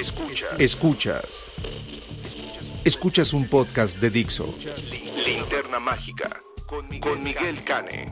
Escuchas. 0.00 0.58
Escuchas. 0.58 1.50
Escuchas 2.84 3.34
un 3.34 3.46
podcast 3.46 3.98
de 3.98 4.08
Dixo. 4.08 4.54
Linterna 5.26 5.78
Mágica. 5.78 6.40
Con 6.66 6.88
Miguel 7.22 7.62
Cane. 7.64 8.10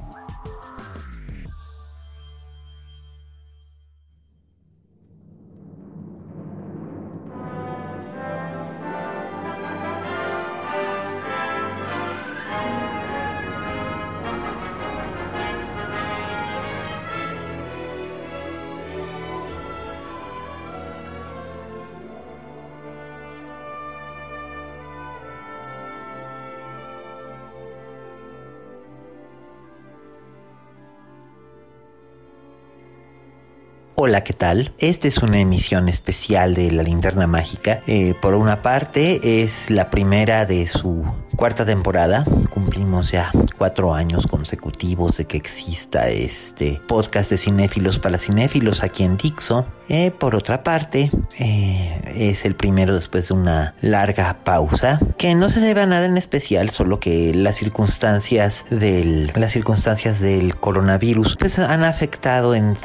Hola, 34.00 34.22
¿qué 34.22 34.32
tal? 34.32 34.72
Esta 34.78 35.08
es 35.08 35.18
una 35.18 35.40
emisión 35.40 35.88
especial 35.88 36.54
de 36.54 36.70
La 36.70 36.84
Linterna 36.84 37.26
Mágica. 37.26 37.80
Eh, 37.88 38.14
por 38.22 38.34
una 38.34 38.62
parte, 38.62 39.42
es 39.42 39.72
la 39.72 39.90
primera 39.90 40.46
de 40.46 40.68
su 40.68 41.04
cuarta 41.38 41.64
temporada. 41.64 42.24
Cumplimos 42.50 43.12
ya 43.12 43.30
cuatro 43.56 43.94
años 43.94 44.26
consecutivos 44.26 45.18
de 45.18 45.26
que 45.26 45.36
exista 45.36 46.08
este 46.08 46.82
podcast 46.88 47.30
de 47.30 47.36
cinéfilos 47.36 48.00
para 48.00 48.18
cinéfilos 48.18 48.82
aquí 48.82 49.04
en 49.04 49.16
Dixo. 49.16 49.64
Eh, 49.88 50.10
por 50.10 50.34
otra 50.34 50.64
parte, 50.64 51.10
eh, 51.38 52.00
es 52.16 52.44
el 52.44 52.56
primero 52.56 52.92
después 52.92 53.28
de 53.28 53.34
una 53.34 53.74
larga 53.80 54.40
pausa 54.42 54.98
que 55.16 55.36
no 55.36 55.48
se 55.48 55.60
debe 55.60 55.82
a 55.82 55.86
nada 55.86 56.06
en 56.06 56.18
especial, 56.18 56.70
solo 56.70 56.98
que 56.98 57.32
las 57.32 57.54
circunstancias 57.54 58.64
del 58.70 59.32
las 59.36 59.52
circunstancias 59.52 60.20
del 60.20 60.56
coronavirus 60.56 61.36
pues 61.38 61.60
han 61.60 61.84
afectado 61.84 62.56
en, 62.56 62.76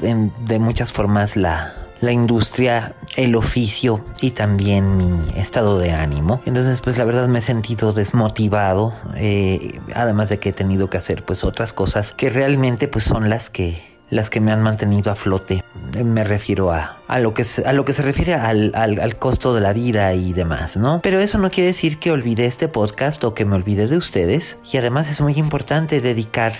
de 0.45 0.59
muchas 0.59 0.93
formas 0.93 1.35
la, 1.35 1.73
la 2.03 2.11
industria, 2.11 2.95
el 3.15 3.35
oficio 3.35 4.03
y 4.21 4.31
también 4.31 4.97
mi 4.97 5.39
estado 5.39 5.79
de 5.79 5.91
ánimo. 5.91 6.41
Entonces, 6.45 6.81
pues 6.81 6.97
la 6.97 7.05
verdad 7.05 7.27
me 7.27 7.39
he 7.39 7.41
sentido 7.41 7.93
desmotivado, 7.93 8.93
eh, 9.15 9.79
además 9.95 10.29
de 10.29 10.39
que 10.39 10.49
he 10.49 10.53
tenido 10.53 10.89
que 10.89 10.97
hacer 10.97 11.23
pues 11.23 11.43
otras 11.43 11.73
cosas 11.73 12.11
que 12.11 12.29
realmente 12.29 12.87
pues 12.87 13.05
son 13.05 13.29
las 13.29 13.49
que 13.49 13.93
las 14.09 14.29
que 14.29 14.41
me 14.41 14.51
han 14.51 14.61
mantenido 14.61 15.11
a 15.11 15.15
flote. 15.15 15.63
Me 16.03 16.23
refiero 16.23 16.71
a, 16.71 17.01
a, 17.07 17.19
lo, 17.19 17.33
que 17.33 17.43
a 17.65 17.73
lo 17.73 17.83
que 17.83 17.93
se 17.93 18.03
refiere 18.03 18.35
al, 18.35 18.71
al, 18.75 18.99
al, 18.99 19.17
costo 19.17 19.55
de 19.55 19.61
la 19.61 19.73
vida 19.73 20.13
y 20.13 20.33
demás, 20.33 20.77
¿no? 20.77 20.99
Pero 21.01 21.19
eso 21.19 21.39
no 21.39 21.49
quiere 21.49 21.67
decir 21.67 21.97
que 21.97 22.11
olvide 22.11 22.45
este 22.45 22.67
podcast 22.67 23.23
o 23.23 23.33
que 23.33 23.45
me 23.45 23.55
olvide 23.55 23.87
de 23.87 23.97
ustedes. 23.97 24.59
Y 24.71 24.77
además 24.77 25.09
es 25.09 25.19
muy 25.21 25.33
importante 25.33 25.99
dedicar 25.99 26.53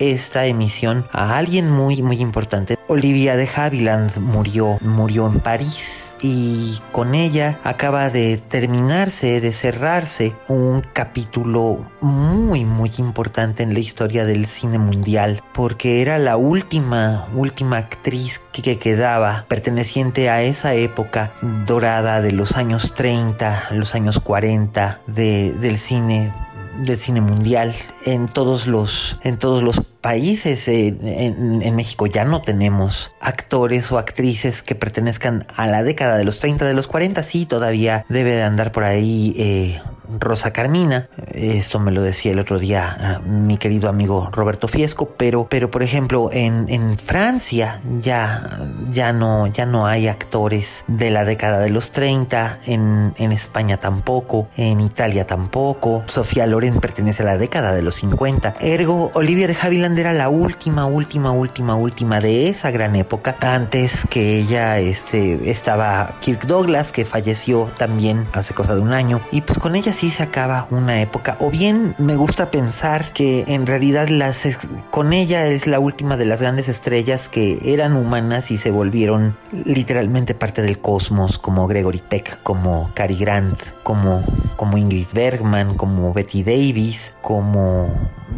esta 0.00 0.46
emisión 0.46 1.06
a 1.12 1.36
alguien 1.36 1.70
muy 1.70 2.02
muy 2.02 2.16
importante. 2.16 2.76
Olivia 2.88 3.36
de 3.36 3.48
Havilland 3.54 4.18
murió, 4.18 4.78
murió 4.80 5.28
en 5.28 5.38
París 5.38 6.10
y 6.22 6.78
con 6.92 7.14
ella 7.14 7.58
acaba 7.62 8.10
de 8.10 8.36
terminarse, 8.36 9.40
de 9.40 9.52
cerrarse 9.52 10.34
un 10.48 10.82
capítulo 10.92 11.86
muy 12.00 12.64
muy 12.64 12.90
importante 12.98 13.62
en 13.62 13.74
la 13.74 13.80
historia 13.80 14.24
del 14.24 14.46
cine 14.46 14.78
mundial 14.78 15.42
porque 15.52 16.02
era 16.02 16.18
la 16.18 16.36
última 16.36 17.26
última 17.34 17.78
actriz 17.78 18.40
que 18.52 18.78
quedaba 18.78 19.46
perteneciente 19.48 20.28
a 20.28 20.42
esa 20.42 20.74
época 20.74 21.32
dorada 21.66 22.20
de 22.20 22.32
los 22.32 22.56
años 22.56 22.94
30, 22.94 23.68
los 23.72 23.94
años 23.94 24.20
40 24.20 25.00
de, 25.06 25.52
del 25.52 25.78
cine 25.78 26.32
del 26.78 26.98
cine 26.98 27.20
mundial 27.20 27.74
en 28.06 28.26
todos 28.26 28.66
los 28.66 29.18
en 29.22 29.36
todos 29.38 29.62
los 29.62 29.80
países. 30.00 30.68
En, 30.68 31.62
en, 31.62 31.76
México 31.76 32.06
ya 32.06 32.24
no 32.24 32.42
tenemos 32.42 33.12
actores 33.20 33.90
o 33.92 33.98
actrices 33.98 34.62
que 34.62 34.74
pertenezcan 34.74 35.46
a 35.54 35.66
la 35.66 35.82
década 35.82 36.16
de 36.16 36.24
los 36.24 36.40
30 36.40 36.64
de 36.66 36.74
los 36.74 36.86
40 36.86 37.22
sí 37.22 37.46
todavía 37.46 38.04
debe 38.08 38.32
de 38.32 38.42
andar 38.42 38.72
por 38.72 38.84
ahí 38.84 39.34
eh, 39.36 39.80
Rosa 40.18 40.52
Carmina. 40.52 41.08
Esto 41.32 41.78
me 41.78 41.92
lo 41.92 42.02
decía 42.02 42.32
el 42.32 42.38
otro 42.38 42.58
día 42.58 42.96
ah, 43.00 43.20
mi 43.26 43.56
querido 43.56 43.88
amigo 43.88 44.28
Roberto 44.32 44.68
Fiesco, 44.68 45.10
pero, 45.16 45.46
pero 45.48 45.70
por 45.70 45.82
ejemplo 45.82 46.30
en, 46.32 46.66
en 46.68 46.96
Francia 46.98 47.80
ya, 48.00 48.60
ya, 48.90 49.12
no, 49.12 49.46
ya 49.46 49.66
no 49.66 49.86
hay 49.86 50.08
actores 50.08 50.84
de 50.86 51.10
la 51.10 51.24
década 51.24 51.60
de 51.60 51.70
los 51.70 51.92
30, 51.92 52.60
en, 52.66 53.14
en 53.16 53.32
España 53.32 53.78
tampoco, 53.78 54.48
en 54.56 54.80
Italia 54.80 55.26
tampoco. 55.26 56.04
Sofía 56.06 56.46
Loren 56.46 56.78
pertenece 56.78 57.22
a 57.22 57.26
la 57.26 57.36
década 57.36 57.72
de 57.72 57.82
los 57.82 57.96
50. 57.96 58.56
Ergo, 58.60 59.10
Olivia 59.14 59.46
de 59.46 59.56
Havilland 59.60 59.98
era 59.98 60.12
la 60.12 60.28
última, 60.28 60.86
última, 60.86 61.32
última, 61.32 61.74
última 61.74 62.20
de 62.20 62.48
esa 62.48 62.70
gran 62.70 62.96
época. 62.96 63.36
Antes 63.40 64.06
que 64.08 64.38
ella 64.38 64.78
este, 64.78 65.50
estaba 65.50 66.16
Kirk 66.20 66.46
Douglas, 66.46 66.92
que 66.92 67.04
falleció 67.04 67.70
también 67.76 68.26
hace 68.32 68.54
cosa 68.54 68.74
de 68.74 68.80
un 68.80 68.92
año. 68.92 69.20
Y 69.30 69.42
pues 69.42 69.58
con 69.58 69.76
ella 69.76 69.92
se 70.08 70.22
acaba 70.22 70.66
una 70.70 71.02
época. 71.02 71.36
O 71.40 71.50
bien 71.50 71.94
me 71.98 72.16
gusta 72.16 72.50
pensar 72.50 73.12
que 73.12 73.44
en 73.48 73.66
realidad 73.66 74.08
las, 74.08 74.46
con 74.90 75.12
ella 75.12 75.46
es 75.46 75.66
la 75.66 75.78
última 75.78 76.16
de 76.16 76.24
las 76.24 76.40
grandes 76.40 76.68
estrellas 76.68 77.28
que 77.28 77.58
eran 77.62 77.94
humanas 77.94 78.50
y 78.50 78.56
se 78.56 78.70
volvieron 78.70 79.36
literalmente 79.52 80.34
parte 80.34 80.62
del 80.62 80.78
cosmos, 80.78 81.38
como 81.38 81.66
Gregory 81.66 82.02
Peck, 82.08 82.42
como 82.42 82.90
Cary 82.94 83.16
Grant, 83.16 83.58
como, 83.82 84.24
como 84.56 84.78
Ingrid 84.78 85.08
Bergman, 85.12 85.74
como 85.74 86.14
Betty 86.14 86.42
Davis, 86.42 87.12
como 87.20 87.92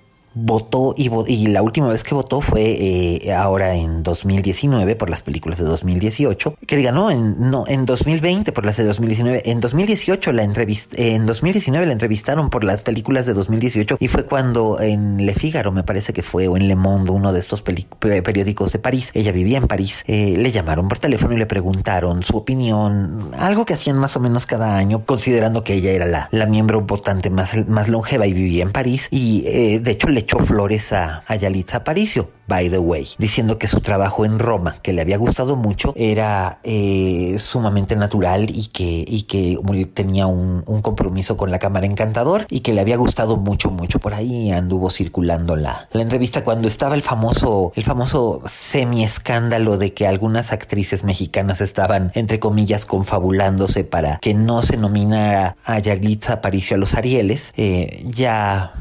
votó 0.44 0.94
y, 0.98 1.10
y, 1.28 1.48
la 1.48 1.62
última 1.62 1.88
vez 1.88 2.04
que 2.04 2.14
votó 2.14 2.42
fue 2.42 2.64
eh, 2.64 3.34
ahora 3.34 3.76
en 3.76 4.04
2019 4.04 4.96
por 4.96 5.10
las 5.10 5.22
películas 5.22 5.60
de 5.60 5.66
2018 5.66 6.56
que 6.66 6.76
diga 6.76 6.92
no 6.92 7.10
en 7.10 7.50
no 7.50 7.66
en 7.68 7.86
2020 7.86 8.52
por 8.52 8.66
las 8.66 8.78
de 8.78 8.84
2019 8.84 9.44
en 9.46 9.60
2018 9.60 10.32
la 10.32 10.44
entrevista 10.44 10.96
en 10.98 11.26
2019 11.26 11.86
la 11.86 11.94
entrevistaron 11.94 12.50
por 12.50 12.64
las 12.64 12.82
películas 12.82 13.26
de 13.26 13.34
2018 13.34 13.98
y 14.00 14.08
fue 14.08 14.26
cuando 14.26 14.80
en 14.80 15.26
Le 15.26 15.34
Figaro 15.34 15.72
me 15.72 15.84
parece 15.84 16.14
que 16.14 16.24
fue 16.24 16.48
o 16.48 16.58
en 16.58 16.68
Le 16.68 16.76
Monde 16.76 17.12
uno 17.12 17.34
de 17.34 17.40
estos 17.40 17.62
periódicos 17.62 18.72
de 18.72 18.80
París 18.80 19.12
ella 19.14 19.32
vivía 19.32 19.58
en 19.58 19.68
París 19.68 20.04
eh, 20.08 20.36
le 20.38 20.52
llamaron 20.52 20.88
por 20.88 21.00
teléfono 21.00 21.34
y 21.34 21.38
le 21.38 21.46
preguntaron 21.46 22.24
su 22.24 22.38
opinión 22.38 23.32
algo 23.40 23.66
que 23.66 23.74
hacían 23.74 23.98
más 23.98 24.16
o 24.16 24.20
menos 24.20 24.46
cada 24.46 24.78
año 24.78 25.06
considerando 25.06 25.64
que 25.64 25.74
ella 25.74 25.92
era 25.92 26.06
la, 26.06 26.30
la 26.32 26.46
miembro 26.46 26.82
votante 26.82 27.30
más, 27.30 27.68
más 27.68 27.88
longeva 27.88 28.28
y 28.28 28.34
vivía 28.34 28.64
en 28.64 28.72
París 28.72 29.08
y 29.12 29.44
eh, 29.48 29.80
de 29.80 29.92
hecho 29.92 30.08
le 30.08 30.27
flores 30.36 30.94
a, 30.94 31.24
a 31.28 31.36
Yalitza 31.36 31.78
Aparicio, 31.78 32.30
by 32.48 32.70
the 32.70 32.80
way, 32.80 33.08
diciendo 33.18 33.58
que 33.58 33.68
su 33.68 33.82
trabajo 33.82 34.26
en 34.26 34.40
Roma, 34.40 34.76
que 34.82 34.94
le 34.94 35.02
había 35.02 35.18
gustado 35.18 35.56
mucho, 35.56 35.94
era 35.96 36.60
eh, 36.64 37.36
sumamente 37.40 37.96
natural 37.96 38.50
y 38.50 38.68
que, 38.68 39.04
y 39.06 39.24
que 39.24 39.60
tenía 39.94 40.28
un, 40.28 40.64
compromiso 40.82 41.38
con 41.38 41.52
la 41.52 41.60
cámara 41.60 41.86
encantador 41.86 42.46
y 42.50 42.62
que 42.62 42.72
le 42.72 42.82
había 42.82 42.98
gustado 42.98 43.36
mucho, 43.36 43.72
mucho. 43.72 44.00
Por 44.00 44.14
ahí 44.14 44.52
anduvo 44.52 44.90
circulando 44.90 45.56
la, 45.56 45.90
entrevista 45.94 46.44
cuando 46.44 46.68
estaba 46.68 46.96
el 46.96 47.02
famoso, 47.02 47.74
el 47.76 47.84
famoso 47.84 48.42
semi 48.46 49.04
escándalo 49.04 49.78
de 49.78 49.94
que 49.94 50.08
algunas 50.08 50.54
actrices 50.54 51.04
mexicanas 51.04 51.60
estaban, 51.60 52.12
entre 52.14 52.40
comillas, 52.40 52.86
confabulándose 52.86 53.84
para 53.84 54.20
que 54.20 54.34
no 54.34 54.62
se 54.62 54.78
nominara 54.78 55.56
a 55.66 55.80
Yalitza 55.80 56.34
Aparicio 56.34 56.76
a 56.76 56.80
los 56.80 56.94
Arieles. 56.94 57.54
Eh, 57.58 58.06
ya, 58.14 58.74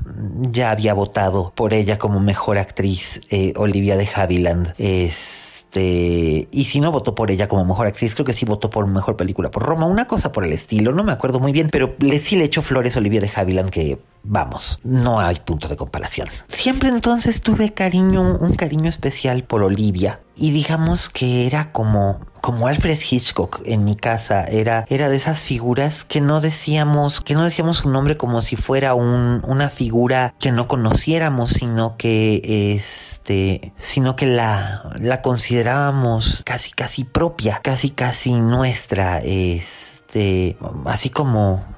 ya 0.53 0.71
había 0.71 0.95
votado 0.95 1.36
por 1.55 1.75
ella 1.75 1.99
como 1.99 2.21
mejor 2.21 2.59
actriz 2.59 3.21
eh, 3.31 3.53
Olivia 3.57 3.97
de 3.97 4.09
Havilland. 4.13 4.75
Este, 4.79 6.49
y 6.51 6.65
si 6.65 6.81
no 6.81 6.91
votó 6.91 7.15
por 7.15 7.31
ella 7.31 7.49
como 7.49 7.65
mejor 7.65 7.87
actriz, 7.87 8.15
creo 8.15 8.25
que 8.25 8.33
sí 8.33 8.47
votó 8.47 8.71
por 8.71 8.87
mejor 8.87 9.17
película 9.17 9.51
por 9.51 9.63
Roma, 9.63 9.87
una 9.87 10.07
cosa 10.07 10.33
por 10.33 10.45
el 10.45 10.53
estilo, 10.53 10.93
no 10.93 11.05
me 11.05 11.13
acuerdo 11.13 11.41
muy 11.41 11.53
bien, 11.53 11.69
pero 11.71 11.95
le, 11.99 12.19
sí 12.19 12.37
le 12.37 12.45
echó 12.45 12.63
flores 12.63 12.97
a 12.97 13.01
Olivia 13.01 13.21
de 13.21 13.31
Havilland 13.35 13.71
que 13.71 13.99
vamos, 14.23 14.81
no 14.83 15.21
hay 15.21 15.37
punto 15.37 15.69
de 15.69 15.77
comparación. 15.77 16.29
Siempre 16.49 16.89
entonces 16.89 17.43
tuve 17.43 17.73
cariño, 17.73 18.39
un 18.41 18.55
cariño 18.55 18.89
especial 18.89 19.45
por 19.45 19.63
Olivia 19.63 20.19
y 20.37 20.51
digamos 20.51 21.09
que 21.09 21.47
era 21.47 21.73
como 21.73 22.21
como 22.41 22.67
Alfred 22.69 22.99
Hitchcock 22.99 23.63
en 23.65 23.85
mi 23.85 23.97
casa 23.97 24.45
era 24.45 24.85
era 24.89 25.09
de 25.09 25.17
esas 25.17 25.45
figuras 25.45 26.05
que 26.05 26.21
no 26.21 26.41
decíamos 26.41 27.21
que 27.21 27.35
no 27.35 27.45
decíamos 27.45 27.79
su 27.79 27.91
nombre 27.91 28.17
como 28.17 28.43
si 28.43 28.57
fuera 28.57 28.95
un, 28.95 29.43
una 29.47 29.69
figura 29.69 30.35
que 30.39 30.53
no 30.53 30.69
conociéramos 30.69 31.51
sino 31.51 31.97
que 31.97 32.75
este 32.75 33.73
sino 33.79 34.17
que 34.17 34.27
la 34.27 34.83
la 35.01 35.23
considerábamos 35.23 36.43
casi 36.45 36.73
casi 36.73 37.05
propia 37.05 37.61
casi 37.63 37.91
casi 37.91 38.33
nuestra 38.33 39.19
este 39.19 40.57
así 40.87 41.11
como 41.11 41.76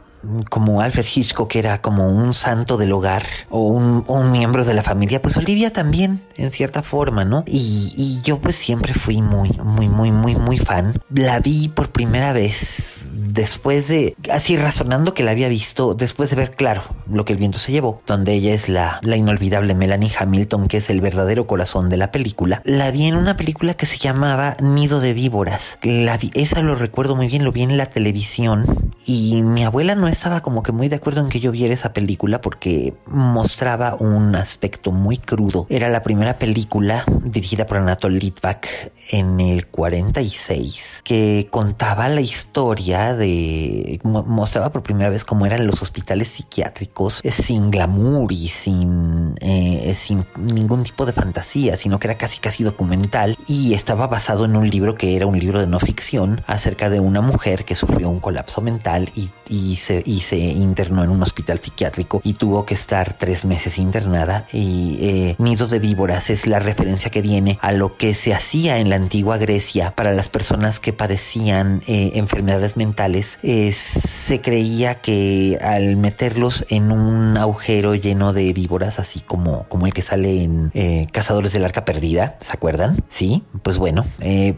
como 0.49 0.81
Alfred 0.81 1.07
Hitchcock 1.15 1.55
era 1.57 1.81
como 1.81 2.09
un 2.09 2.35
santo 2.35 2.77
del 2.77 2.93
hogar 2.93 3.25
o 3.51 3.69
un, 3.69 4.05
un, 4.07 4.33
miembro 4.33 4.65
de 4.65 4.75
la 4.75 4.83
familia, 4.83 5.23
pues 5.23 5.37
Olivia 5.37 5.73
también, 5.73 6.23
en 6.37 6.51
cierta 6.51 6.83
forma, 6.83 7.25
¿no? 7.25 7.45
Y, 7.47 7.93
y, 7.97 8.21
yo 8.23 8.41
pues 8.41 8.57
siempre 8.57 8.95
fui 8.95 9.23
muy, 9.23 9.51
muy, 9.63 9.89
muy, 9.89 10.11
muy, 10.11 10.37
muy 10.37 10.59
fan. 10.59 10.93
La 11.15 11.41
vi 11.41 11.69
por 11.69 11.91
primera 11.91 12.33
vez 12.33 13.11
después 13.13 13.89
de, 13.89 14.17
así 14.33 14.57
razonando 14.57 15.15
que 15.15 15.23
la 15.23 15.31
había 15.31 15.49
visto, 15.49 15.95
después 15.95 16.31
de 16.31 16.37
ver, 16.37 16.51
claro, 16.51 16.83
lo 17.11 17.25
que 17.25 17.33
el 17.33 17.39
viento 17.39 17.59
se 17.59 17.73
llevó, 17.73 18.03
donde 18.07 18.35
ella 18.35 18.53
es 18.53 18.69
la, 18.69 18.99
la 19.03 19.17
inolvidable 19.17 19.75
Melanie 19.75 20.13
Hamilton, 20.19 20.67
que 20.67 20.79
es 20.79 20.91
el 20.91 21.01
verdadero 21.01 21.47
corazón 21.47 21.89
de 21.89 21.97
la 21.97 22.11
película. 22.11 22.61
La 22.65 22.91
vi 22.91 23.07
en 23.07 23.15
una 23.15 23.37
película 23.37 23.75
que 23.75 23.87
se 23.87 23.99
llamaba 23.99 24.57
Nido 24.61 25.01
de 25.01 25.15
Víboras. 25.15 25.79
La 25.83 26.17
vi, 26.17 26.31
esa 26.35 26.63
lo 26.63 26.75
recuerdo 26.75 27.17
muy 27.17 27.29
bien, 27.29 27.45
lo 27.45 27.53
vi 27.53 27.63
en 27.63 27.77
la 27.77 27.87
televisión 27.87 28.65
y 29.07 29.43
mi 29.43 29.65
abuela 29.65 29.95
no 29.95 30.08
estaba 30.11 30.41
como 30.41 30.63
que 30.63 30.73
muy 30.73 30.89
de 30.89 30.97
acuerdo 30.97 31.21
en 31.21 31.29
que 31.29 31.41
yo 31.41 31.53
viera 31.53 31.75
esa 31.75 31.93
película 31.93 32.41
porque 32.41 32.95
mostraba 33.07 33.95
un 33.95 34.35
aspecto 34.35 34.93
muy 34.93 35.17
crudo. 35.17 35.67
Era 35.69 35.89
la 35.89 36.03
primera 36.03 36.39
película 36.39 37.05
dirigida 37.23 37.67
por 37.67 37.79
Anatol 37.79 38.19
Litvak 38.19 38.69
en 39.11 39.41
el 39.41 39.67
46 39.67 41.03
que 41.05 41.49
contaba 41.51 42.09
la 42.09 42.21
historia 42.21 43.15
de 43.15 44.01
mostraba 44.05 44.71
por 44.71 44.83
primera 44.83 45.11
vez 45.11 45.25
cómo 45.25 45.47
eran 45.47 45.67
los 45.67 45.83
hospitales 45.83 46.29
psiquiátricos 46.29 47.21
eh, 47.25 47.33
sin 47.33 47.71
glamour 47.71 48.33
y 48.33 48.49
sin 48.49 49.35
eh, 49.41 49.97
sin 49.99 50.25
ningún 50.37 50.85
tipo 50.85 51.07
de 51.07 51.13
fantasía, 51.13 51.77
sino 51.77 51.99
que 51.99 52.09
era 52.09 52.19
casi 52.19 52.41
casi 52.41 52.65
documental 52.65 53.39
y 53.47 53.75
estaba 53.75 54.07
basado 54.07 54.45
en 54.45 54.57
un 54.57 54.69
libro 54.69 54.95
que 54.95 55.17
era 55.17 55.27
un 55.27 55.39
libro 55.39 55.61
de 55.61 55.67
no 55.67 55.79
ficción 55.79 56.43
acerca 56.47 56.91
de 56.91 57.01
una 57.01 57.21
mujer 57.21 57.65
que 57.65 57.75
sufrió 57.75 58.09
un 58.09 58.21
colapso 58.21 58.61
mental 58.61 59.11
y, 59.49 59.77
se, 59.77 59.98
y 60.05 60.21
se 60.21 60.39
internó 60.39 61.05
en 61.05 61.11
un 61.11 61.23
hospital 61.23 61.59
psiquiátrico 61.59 62.21
y 62.25 62.35
tuvo 62.35 62.65
que 62.65 62.75
estar 62.75 63.15
tres 63.15 63.45
meses 63.45 63.79
internada 63.79 64.47
y 64.53 64.99
eh, 65.01 65.37
Nido 65.39 65.69
de 65.69 65.79
Víboras 65.79 66.31
es 66.31 66.47
la 66.47 66.59
referencia 66.59 67.11
que 67.11 67.23
viene 67.23 67.59
a 67.61 67.73
lo 67.73 67.97
que 67.97 68.15
se 68.15 68.35
hacía 68.35 68.79
en 68.79 68.91
la 68.91 68.97
antigua 68.97 69.39
Grecia 69.39 69.93
para 69.95 70.13
las 70.13 70.29
personas 70.29 70.81
que 70.81 70.93
padecían 70.93 71.83
eh, 71.87 72.13
enfermedades 72.15 72.77
mentales. 72.77 73.39
Eh, 73.43 73.73
se 73.73 74.41
creía 74.41 74.97
que 74.97 75.59
al 75.61 75.97
meterlos 75.97 76.65
en 76.69 76.93
un 76.93 77.37
agujero 77.37 77.95
lleno 77.95 78.33
de 78.33 78.53
víboras, 78.53 78.99
así 78.99 79.21
como, 79.21 79.65
como 79.69 79.87
el 79.87 79.93
que 79.93 80.03
sale 80.03 80.43
en 80.43 80.71
Cazadores 81.13 81.53
del 81.53 81.65
Arca 81.65 81.85
Perdida, 81.85 82.39
¿se 82.41 82.53
acuerdan? 82.53 82.97
Sí, 83.09 83.45
pues 83.63 83.79
bueno, 83.79 84.05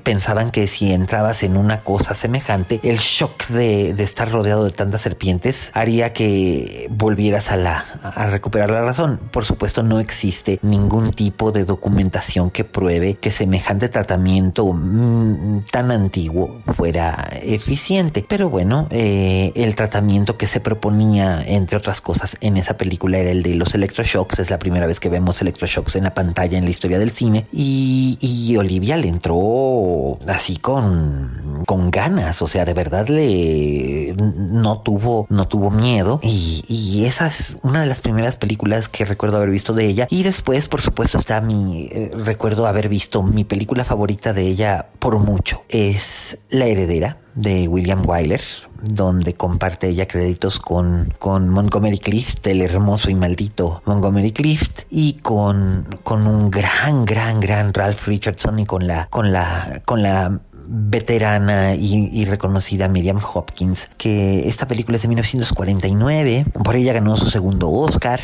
pensaban 0.02 0.50
que 0.50 0.66
si 0.68 0.92
entrabas 0.92 1.42
en 1.42 1.56
una 1.56 1.82
cosa 1.82 2.14
semejante, 2.14 2.80
el 2.82 2.98
shock 2.98 3.48
de, 3.48 3.90
estar 4.02 4.30
rodeado 4.30 4.64
de 4.64 4.72
tantas 4.72 5.02
serpientes 5.02 5.29
haría 5.74 6.12
que 6.12 6.88
volvieras 6.90 7.50
a 7.50 7.56
la 7.56 7.84
a 8.02 8.26
recuperar 8.26 8.70
la 8.70 8.82
razón. 8.82 9.18
Por 9.30 9.44
supuesto, 9.44 9.82
no 9.82 10.00
existe 10.00 10.58
ningún 10.62 11.12
tipo 11.12 11.52
de 11.52 11.64
documentación 11.64 12.50
que 12.50 12.64
pruebe 12.64 13.14
que 13.14 13.30
semejante 13.30 13.88
tratamiento 13.88 14.72
mm, 14.72 15.64
tan 15.70 15.90
antiguo 15.90 16.60
fuera 16.74 17.28
eficiente. 17.42 18.24
Pero 18.28 18.50
bueno, 18.50 18.86
eh, 18.90 19.52
el 19.54 19.74
tratamiento 19.74 20.36
que 20.36 20.46
se 20.46 20.60
proponía, 20.60 21.42
entre 21.46 21.76
otras 21.76 22.00
cosas, 22.00 22.36
en 22.40 22.56
esa 22.56 22.76
película 22.76 23.18
era 23.18 23.30
el 23.30 23.42
de 23.42 23.54
los 23.54 23.74
electroshocks. 23.74 24.38
Es 24.38 24.50
la 24.50 24.58
primera 24.58 24.86
vez 24.86 25.00
que 25.00 25.08
vemos 25.08 25.40
electroshocks 25.40 25.96
en 25.96 26.04
la 26.04 26.14
pantalla 26.14 26.58
en 26.58 26.64
la 26.64 26.70
historia 26.70 26.98
del 26.98 27.10
cine. 27.10 27.46
Y, 27.52 28.18
y 28.20 28.56
Olivia 28.56 28.96
le 28.96 29.08
entró 29.08 30.18
así 30.26 30.56
con, 30.56 31.64
con 31.66 31.90
ganas. 31.90 32.42
O 32.42 32.46
sea, 32.46 32.64
de 32.64 32.74
verdad 32.74 33.08
le 33.08 34.14
no 34.16 34.80
tuvo, 34.80 35.19
no 35.28 35.46
tuvo 35.46 35.70
miedo. 35.70 36.20
Y, 36.22 36.64
y 36.68 37.04
esa 37.06 37.26
es 37.26 37.58
una 37.62 37.80
de 37.80 37.86
las 37.86 38.00
primeras 38.00 38.36
películas 38.36 38.88
que 38.88 39.04
recuerdo 39.04 39.36
haber 39.36 39.50
visto 39.50 39.72
de 39.72 39.86
ella. 39.86 40.06
Y 40.10 40.22
después, 40.22 40.68
por 40.68 40.80
supuesto, 40.80 41.18
está 41.18 41.40
mi, 41.40 41.88
eh, 41.92 42.10
recuerdo 42.24 42.66
haber 42.66 42.88
visto 42.88 43.22
mi 43.22 43.44
película 43.44 43.84
favorita 43.84 44.32
de 44.32 44.46
ella 44.46 44.88
por 44.98 45.18
mucho. 45.18 45.62
Es 45.68 46.38
La 46.48 46.66
Heredera 46.66 47.18
de 47.34 47.68
William 47.68 48.02
Wyler, 48.06 48.40
donde 48.82 49.34
comparte 49.34 49.88
ella 49.88 50.06
créditos 50.06 50.58
con, 50.58 51.14
con 51.18 51.48
Montgomery 51.48 51.98
Clift, 51.98 52.46
el 52.46 52.62
hermoso 52.62 53.10
y 53.10 53.14
maldito 53.14 53.82
Montgomery 53.86 54.32
Clift, 54.32 54.82
y 54.90 55.14
con, 55.14 55.86
con 56.02 56.26
un 56.26 56.50
gran, 56.50 57.04
gran, 57.04 57.40
gran 57.40 57.72
Ralph 57.72 58.06
Richardson 58.06 58.58
y 58.58 58.66
con 58.66 58.86
la, 58.86 59.06
con 59.10 59.32
la, 59.32 59.82
con 59.84 60.02
la 60.02 60.40
veterana 60.66 61.74
y, 61.74 62.24
reconocida 62.24 62.88
Miriam 62.88 63.18
Hopkins, 63.34 63.90
que 63.96 64.48
esta 64.48 64.68
película 64.68 64.96
es 64.96 65.02
de 65.02 65.08
1949, 65.08 66.44
por 66.64 66.76
ella 66.76 66.92
ganó 66.92 67.16
su 67.16 67.30
segundo 67.30 67.70
Oscar, 67.70 68.20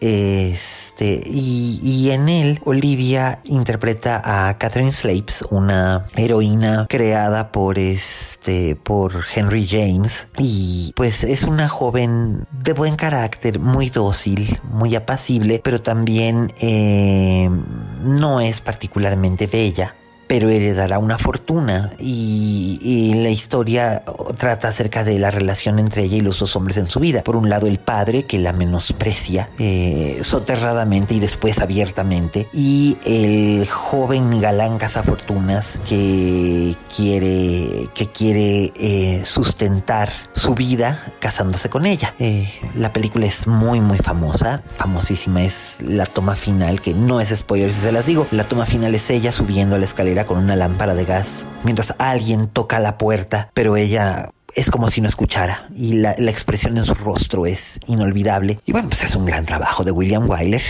este, 0.00 1.22
y, 1.26 2.10
en 2.10 2.28
él 2.28 2.60
Olivia 2.64 3.40
interpreta 3.44 4.20
a 4.24 4.58
Catherine 4.58 4.92
Slapes, 4.92 5.44
una 5.50 6.06
heroína 6.16 6.86
creada 6.88 7.52
por 7.52 7.78
este, 7.78 8.76
por 8.76 9.24
Henry 9.34 9.66
James, 9.68 10.28
y 10.38 10.92
pues 10.96 11.24
es 11.24 11.44
una 11.44 11.68
joven 11.68 12.44
de 12.50 12.72
buen 12.72 12.96
carácter, 12.96 13.58
muy 13.58 13.90
dócil, 13.90 14.58
muy 14.70 14.94
apacible, 14.94 15.60
pero 15.62 15.82
también 15.82 16.52
eh, 16.60 17.50
no 18.02 18.40
es 18.40 18.60
particularmente 18.60 19.46
bella 19.46 19.94
pero 20.30 20.48
heredará 20.48 21.00
una 21.00 21.18
fortuna 21.18 21.90
y, 21.98 23.14
la 23.16 23.30
historia 23.30 24.04
trata 24.38 24.68
acerca 24.68 25.02
de 25.02 25.18
la 25.18 25.30
relación 25.30 25.78
entre 25.78 26.04
ella 26.04 26.18
y 26.18 26.20
los 26.20 26.38
dos 26.38 26.54
hombres 26.54 26.76
en 26.76 26.86
su 26.86 27.00
vida. 27.00 27.22
Por 27.22 27.34
un 27.34 27.48
lado 27.48 27.66
el 27.66 27.78
padre 27.78 28.24
que 28.24 28.38
la 28.38 28.52
menosprecia 28.52 29.50
eh, 29.58 30.20
soterradamente 30.22 31.14
y 31.14 31.20
después 31.20 31.58
abiertamente 31.58 32.48
y 32.52 32.96
el 33.04 33.68
joven 33.68 34.40
galán 34.40 34.78
cazafortunas 34.78 35.78
que 35.88 36.76
quiere 36.96 37.88
que 37.92 38.06
quiere 38.06 38.72
eh, 38.76 39.22
sustentar 39.24 40.10
su 40.32 40.54
vida 40.54 41.12
casándose 41.18 41.68
con 41.68 41.86
ella. 41.86 42.14
Eh, 42.20 42.48
la 42.76 42.92
película 42.92 43.26
es 43.26 43.48
muy 43.48 43.80
muy 43.80 43.98
famosa, 43.98 44.62
famosísima 44.76 45.42
es 45.42 45.82
la 45.82 46.06
toma 46.06 46.36
final 46.36 46.80
que 46.80 46.94
no 46.94 47.20
es 47.20 47.36
spoiler 47.36 47.72
si 47.72 47.80
se 47.80 47.92
las 47.92 48.06
digo. 48.06 48.28
La 48.30 48.44
toma 48.44 48.64
final 48.64 48.94
es 48.94 49.10
ella 49.10 49.32
subiendo 49.32 49.74
a 49.74 49.78
la 49.78 49.84
escalera 49.84 50.19
con 50.26 50.38
una 50.38 50.56
lámpara 50.56 50.94
de 50.94 51.04
gas 51.04 51.46
mientras 51.64 51.94
alguien 51.98 52.48
toca 52.48 52.78
la 52.78 52.98
puerta, 52.98 53.50
pero 53.54 53.76
ella 53.76 54.30
es 54.54 54.70
como 54.70 54.90
si 54.90 55.00
no 55.00 55.08
escuchara 55.08 55.68
y 55.74 55.94
la, 55.94 56.12
expresión 56.12 56.76
en 56.78 56.84
su 56.84 56.94
rostro 56.94 57.46
es 57.46 57.80
inolvidable. 57.86 58.60
Y 58.66 58.72
bueno, 58.72 58.88
pues 58.88 59.02
es 59.02 59.14
un 59.14 59.24
gran 59.24 59.46
trabajo 59.46 59.84
de 59.84 59.90
William 59.90 60.28
Wyler. 60.28 60.62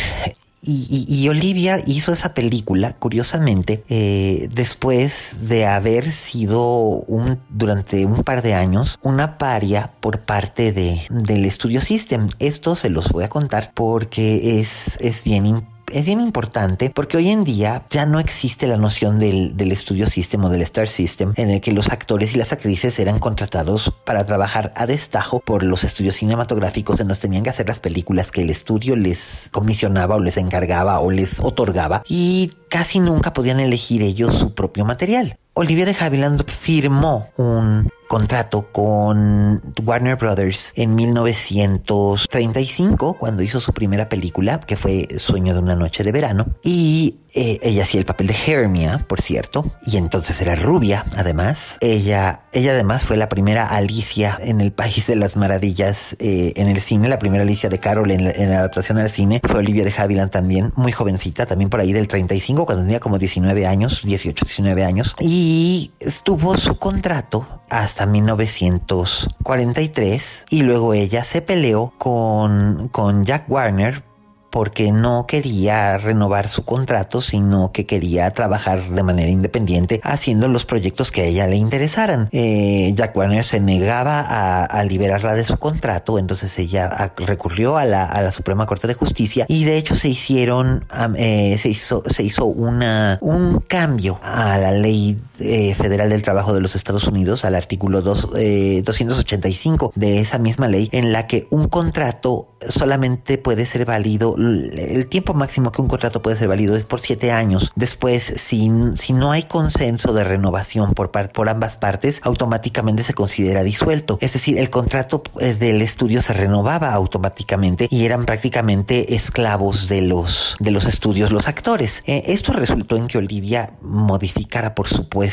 Y, 0.63 1.27
Olivia 1.29 1.83
hizo 1.87 2.13
esa 2.13 2.35
película, 2.35 2.93
curiosamente, 2.93 3.83
eh, 3.89 4.47
después 4.53 5.49
de 5.49 5.67
haber 5.67 6.13
sido 6.13 6.61
un, 7.07 7.39
durante 7.49 8.05
un 8.05 8.23
par 8.25 8.43
de 8.43 8.53
años 8.53 8.99
una 9.03 9.39
paria 9.39 9.91
por 10.01 10.21
parte 10.21 10.73
de, 10.73 11.01
del 11.09 11.51
Studio 11.51 11.81
System. 11.81 12.29
Esto 12.41 12.75
se 12.75 12.91
los 12.91 13.09
voy 13.09 13.25
a 13.25 13.31
contar 13.31 13.73
porque 13.75 14.61
es, 14.61 14.99
es 15.01 15.25
bien 15.25 15.47
importante 15.47 15.80
es 15.93 16.07
bien 16.07 16.21
importante 16.21 16.91
porque 16.95 17.17
hoy 17.17 17.31
en 17.31 17.45
día 17.45 17.85
ya 17.91 18.07
no 18.07 18.21
existe 18.21 18.67
la 18.67 18.77
noción 18.77 19.19
del, 19.19 19.57
del 19.57 19.73
estudio 19.73 20.07
system 20.07 20.45
o 20.45 20.51
del 20.51 20.63
star 20.63 20.89
system 20.89 21.33
en 21.37 21.51
el 21.51 21.61
que 21.61 21.73
los 21.73 21.89
actores 21.89 22.35
y 22.35 22.39
las 22.39 22.53
actrices 22.53 22.99
eran 22.99 23.19
contratados 23.19 23.93
para 24.05 24.25
trabajar 24.27 24.73
a 24.77 24.87
destajo 24.87 25.41
por 25.41 25.63
los 25.63 25.85
estudios 25.85 26.17
cinematográficos 26.17 27.01
en 27.01 27.09
los 27.09 27.21
tenían 27.21 27.45
que 27.45 27.51
hacer 27.51 27.69
las 27.69 27.81
películas 27.81 28.31
que 28.31 28.43
el 28.43 28.51
estudio 28.51 28.97
les 28.97 29.49
comisionaba 29.51 30.17
o 30.17 30.21
les 30.21 30.37
encargaba 30.37 31.01
o 31.01 31.11
les 31.11 31.41
otorgaba 31.41 32.03
y 32.09 32.53
casi 32.69 33.01
nunca 33.01 33.33
podían 33.33 33.61
elegir 33.61 34.03
ellos 34.03 34.35
su 34.35 34.55
propio 34.55 34.85
material. 34.85 35.39
Olivia 35.55 35.85
de 35.85 35.97
Havilland 35.99 36.49
firmó 36.49 37.29
un 37.37 37.89
contrato 38.11 38.67
con 38.73 39.63
Warner 39.85 40.17
Brothers 40.17 40.73
en 40.75 40.97
1935 40.97 43.15
cuando 43.15 43.43
hizo 43.43 43.61
su 43.61 43.73
primera 43.73 44.09
película 44.09 44.59
que 44.59 44.77
fue 44.77 45.07
Sueño 45.17 45.55
de 45.55 45.61
una 45.61 45.77
noche 45.77 46.03
de 46.03 46.11
verano 46.11 46.57
y 46.65 47.20
eh, 47.35 47.59
ella 47.63 47.85
hacía 47.85 48.01
el 48.01 48.07
papel 48.07 48.27
de 48.29 48.37
Hermia, 48.47 48.99
por 49.07 49.21
cierto, 49.21 49.65
y 49.87 49.97
entonces 49.97 50.41
era 50.41 50.57
rubia, 50.57 51.05
además. 51.17 51.77
Ella, 51.81 52.43
ella 52.53 52.73
además 52.73 53.05
fue 53.05 53.17
la 53.17 53.29
primera 53.29 53.67
Alicia 53.67 54.39
en 54.41 54.61
el 54.61 54.73
País 54.73 55.07
de 55.07 55.15
las 55.17 55.37
Maravillas 55.37 56.17
eh, 56.19 56.53
en 56.57 56.69
el 56.69 56.81
cine, 56.81 57.09
la 57.09 57.19
primera 57.19 57.43
Alicia 57.43 57.69
de 57.69 57.79
Carol 57.79 58.11
en 58.11 58.25
la, 58.25 58.31
adaptación 58.59 58.99
al 58.99 59.11
cine. 59.11 59.41
Fue 59.47 59.59
Olivia 59.59 59.85
de 59.85 59.95
Havilland 59.97 60.31
también, 60.31 60.73
muy 60.77 60.93
jovencita, 60.93 61.47
también 61.47 61.71
por 61.71 61.81
ahí 61.81 61.93
del 61.93 62.09
35, 62.09 62.67
cuando 62.67 62.85
tenía 62.85 63.01
como 63.01 63.19
19 63.19 63.67
años, 63.67 64.03
18, 64.05 64.45
19 64.45 64.85
años. 64.85 65.17
Y 65.21 65.93
estuvo 66.01 66.57
su 66.57 66.79
contrato 66.79 67.47
hasta 67.69 68.07
1943 68.07 70.47
y 70.51 70.63
luego 70.63 70.95
ella 70.95 71.25
se 71.25 71.43
peleó 71.43 71.93
con, 71.99 72.89
con 72.89 73.25
Jack 73.25 73.49
Warner 73.49 74.10
porque 74.51 74.93
no 74.93 75.27
quería 75.27 75.97
renovar 75.97 76.49
su 76.49 76.65
contrato, 76.65 77.21
sino 77.21 77.73
que 77.73 77.87
quería 77.87 78.31
trabajar 78.31 78.83
de 78.83 79.03
manera 79.03 79.31
independiente 79.31 80.01
haciendo 80.03 80.49
los 80.49 80.67
proyectos 80.67 81.11
que 81.13 81.23
a 81.23 81.25
ella 81.25 81.47
le 81.47 81.57
interesaran. 81.57 82.29
Eh, 82.33 82.93
Jack 82.95 83.17
Warner 83.17 83.45
se 83.45 83.61
negaba 83.61 84.21
a, 84.21 84.85
liberarla 84.85 85.35
de 85.35 85.45
su 85.45 85.57
contrato, 85.59 86.19
entonces 86.19 86.59
ella 86.59 87.13
recurrió 87.17 87.77
a 87.77 87.85
la, 87.85 88.31
Suprema 88.33 88.67
Corte 88.67 88.87
de 88.87 88.95
Justicia 88.95 89.45
y 89.49 89.65
de 89.65 89.77
hecho 89.77 89.95
se 89.95 90.09
hicieron, 90.09 90.85
eh, 91.17 91.57
se 91.59 91.69
hizo, 91.69 92.03
se 92.07 92.23
hizo 92.23 92.45
una, 92.45 93.19
un 93.21 93.61
cambio 93.61 94.19
a 94.23 94.57
la 94.59 94.73
ley 94.73 95.19
eh, 95.41 95.75
Federal 95.75 96.11
del 96.11 96.23
Trabajo 96.23 96.53
de 96.55 96.61
los 96.61 96.77
Estados 96.77 97.07
Unidos, 97.07 97.45
al 97.45 97.55
artículo 97.55 98.03
285 98.03 99.93
de 99.95 100.21
esa 100.21 100.39
misma 100.39 100.69
ley, 100.69 100.89
en 100.93 101.13
la 101.13 101.27
que 101.27 101.47
un 101.51 101.69
contrato 101.69 102.49
solamente 102.69 103.39
puede 103.39 103.65
ser 103.67 103.85
válido, 103.87 104.37
el 104.37 105.07
tiempo 105.09 105.35
máximo 105.35 105.73
que 105.73 105.81
un 105.81 105.89
contrato 105.89 106.23
puede 106.23 106.37
ser 106.37 106.49
válido 106.49 106.77
es 106.77 106.85
por 106.85 107.01
siete 107.01 107.33
años. 107.33 107.73
Después, 107.75 108.23
si, 108.23 108.71
si 108.97 109.13
no 109.13 109.33
hay 109.33 109.45
consenso 109.45 110.13
de 110.13 110.25
renovación 110.25 110.93
por, 110.93 111.11
por 111.11 111.49
ambas 111.49 111.77
partes, 111.77 112.21
automáticamente 112.23 113.03
se 113.03 113.15
considera 113.15 113.63
disuelto. 113.63 114.19
Es 114.21 114.35
decir, 114.35 114.59
el 114.59 114.71
contrato 114.71 115.23
eh, 115.41 115.55
del 115.55 115.81
estudio 115.83 116.23
se 116.23 116.33
renovaba 116.33 116.93
automáticamente 116.93 117.89
y 117.91 118.05
eran 118.05 118.25
prácticamente 118.25 119.15
esclavos 119.15 119.89
de 119.89 120.03
los, 120.03 120.57
de 120.61 120.71
los 120.71 120.87
estudios 120.87 121.31
los 121.31 121.49
actores. 121.49 122.03
Eh, 122.07 122.23
esto 122.27 122.53
resultó 122.53 122.97
en 122.97 123.07
que 123.07 123.19
Olivia 123.19 123.75
modificara, 123.83 124.75
por 124.75 124.89
supuesto, 124.89 125.30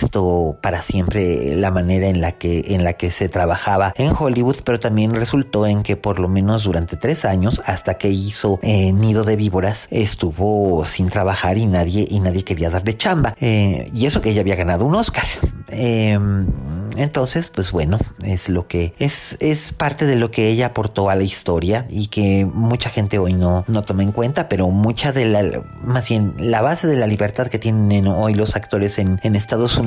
para 0.61 0.81
siempre 0.81 1.55
la 1.55 1.71
manera 1.71 2.07
en 2.07 2.21
la 2.21 2.33
que, 2.33 2.75
en 2.75 2.83
la 2.83 2.93
que 2.93 3.11
se 3.11 3.29
trabajaba 3.29 3.93
en 3.97 4.11
Hollywood, 4.17 4.57
pero 4.63 4.79
también 4.79 5.15
resultó 5.15 5.65
en 5.65 5.83
que 5.83 5.95
por 5.95 6.19
lo 6.19 6.27
menos 6.27 6.63
durante 6.63 6.97
tres 6.97 7.25
años, 7.25 7.61
hasta 7.65 7.95
que 7.95 8.09
hizo 8.09 8.59
eh, 8.61 8.91
Nido 8.93 9.23
de 9.23 9.35
Víboras, 9.35 9.87
estuvo 9.91 10.85
sin 10.85 11.09
trabajar 11.09 11.57
y 11.57 11.65
nadie, 11.65 12.07
y 12.09 12.19
nadie 12.19 12.43
quería 12.43 12.69
darle 12.69 12.97
chamba. 12.97 13.35
y 13.39 14.05
eso 14.05 14.21
que 14.21 14.29
ella 14.31 14.41
había 14.41 14.55
ganado 14.55 14.85
un 14.85 14.95
Oscar. 14.95 15.25
entonces, 15.69 17.49
pues 17.49 17.71
bueno, 17.71 17.97
es 18.23 18.49
lo 18.49 18.67
que 18.67 18.93
es, 18.99 19.37
es 19.39 19.73
parte 19.73 20.05
de 20.05 20.15
lo 20.15 20.31
que 20.31 20.47
ella 20.47 20.67
aportó 20.67 21.09
a 21.09 21.15
la 21.15 21.23
historia 21.23 21.85
y 21.89 22.07
que 22.07 22.45
mucha 22.45 22.89
gente 22.89 23.19
hoy 23.19 23.33
no, 23.33 23.65
no 23.67 23.83
toma 23.83 24.03
en 24.03 24.11
cuenta, 24.11 24.49
pero 24.49 24.69
mucha 24.69 25.11
de 25.11 25.25
la, 25.25 25.63
más 25.81 26.09
bien 26.09 26.33
la 26.37 26.61
base 26.61 26.87
de 26.87 26.95
la 26.95 27.07
libertad 27.07 27.47
que 27.47 27.59
tienen 27.59 28.07
hoy 28.07 28.33
los 28.33 28.55
actores 28.55 28.99
en, 28.99 29.19
en 29.23 29.35
Estados 29.35 29.77
Unidos 29.77 29.86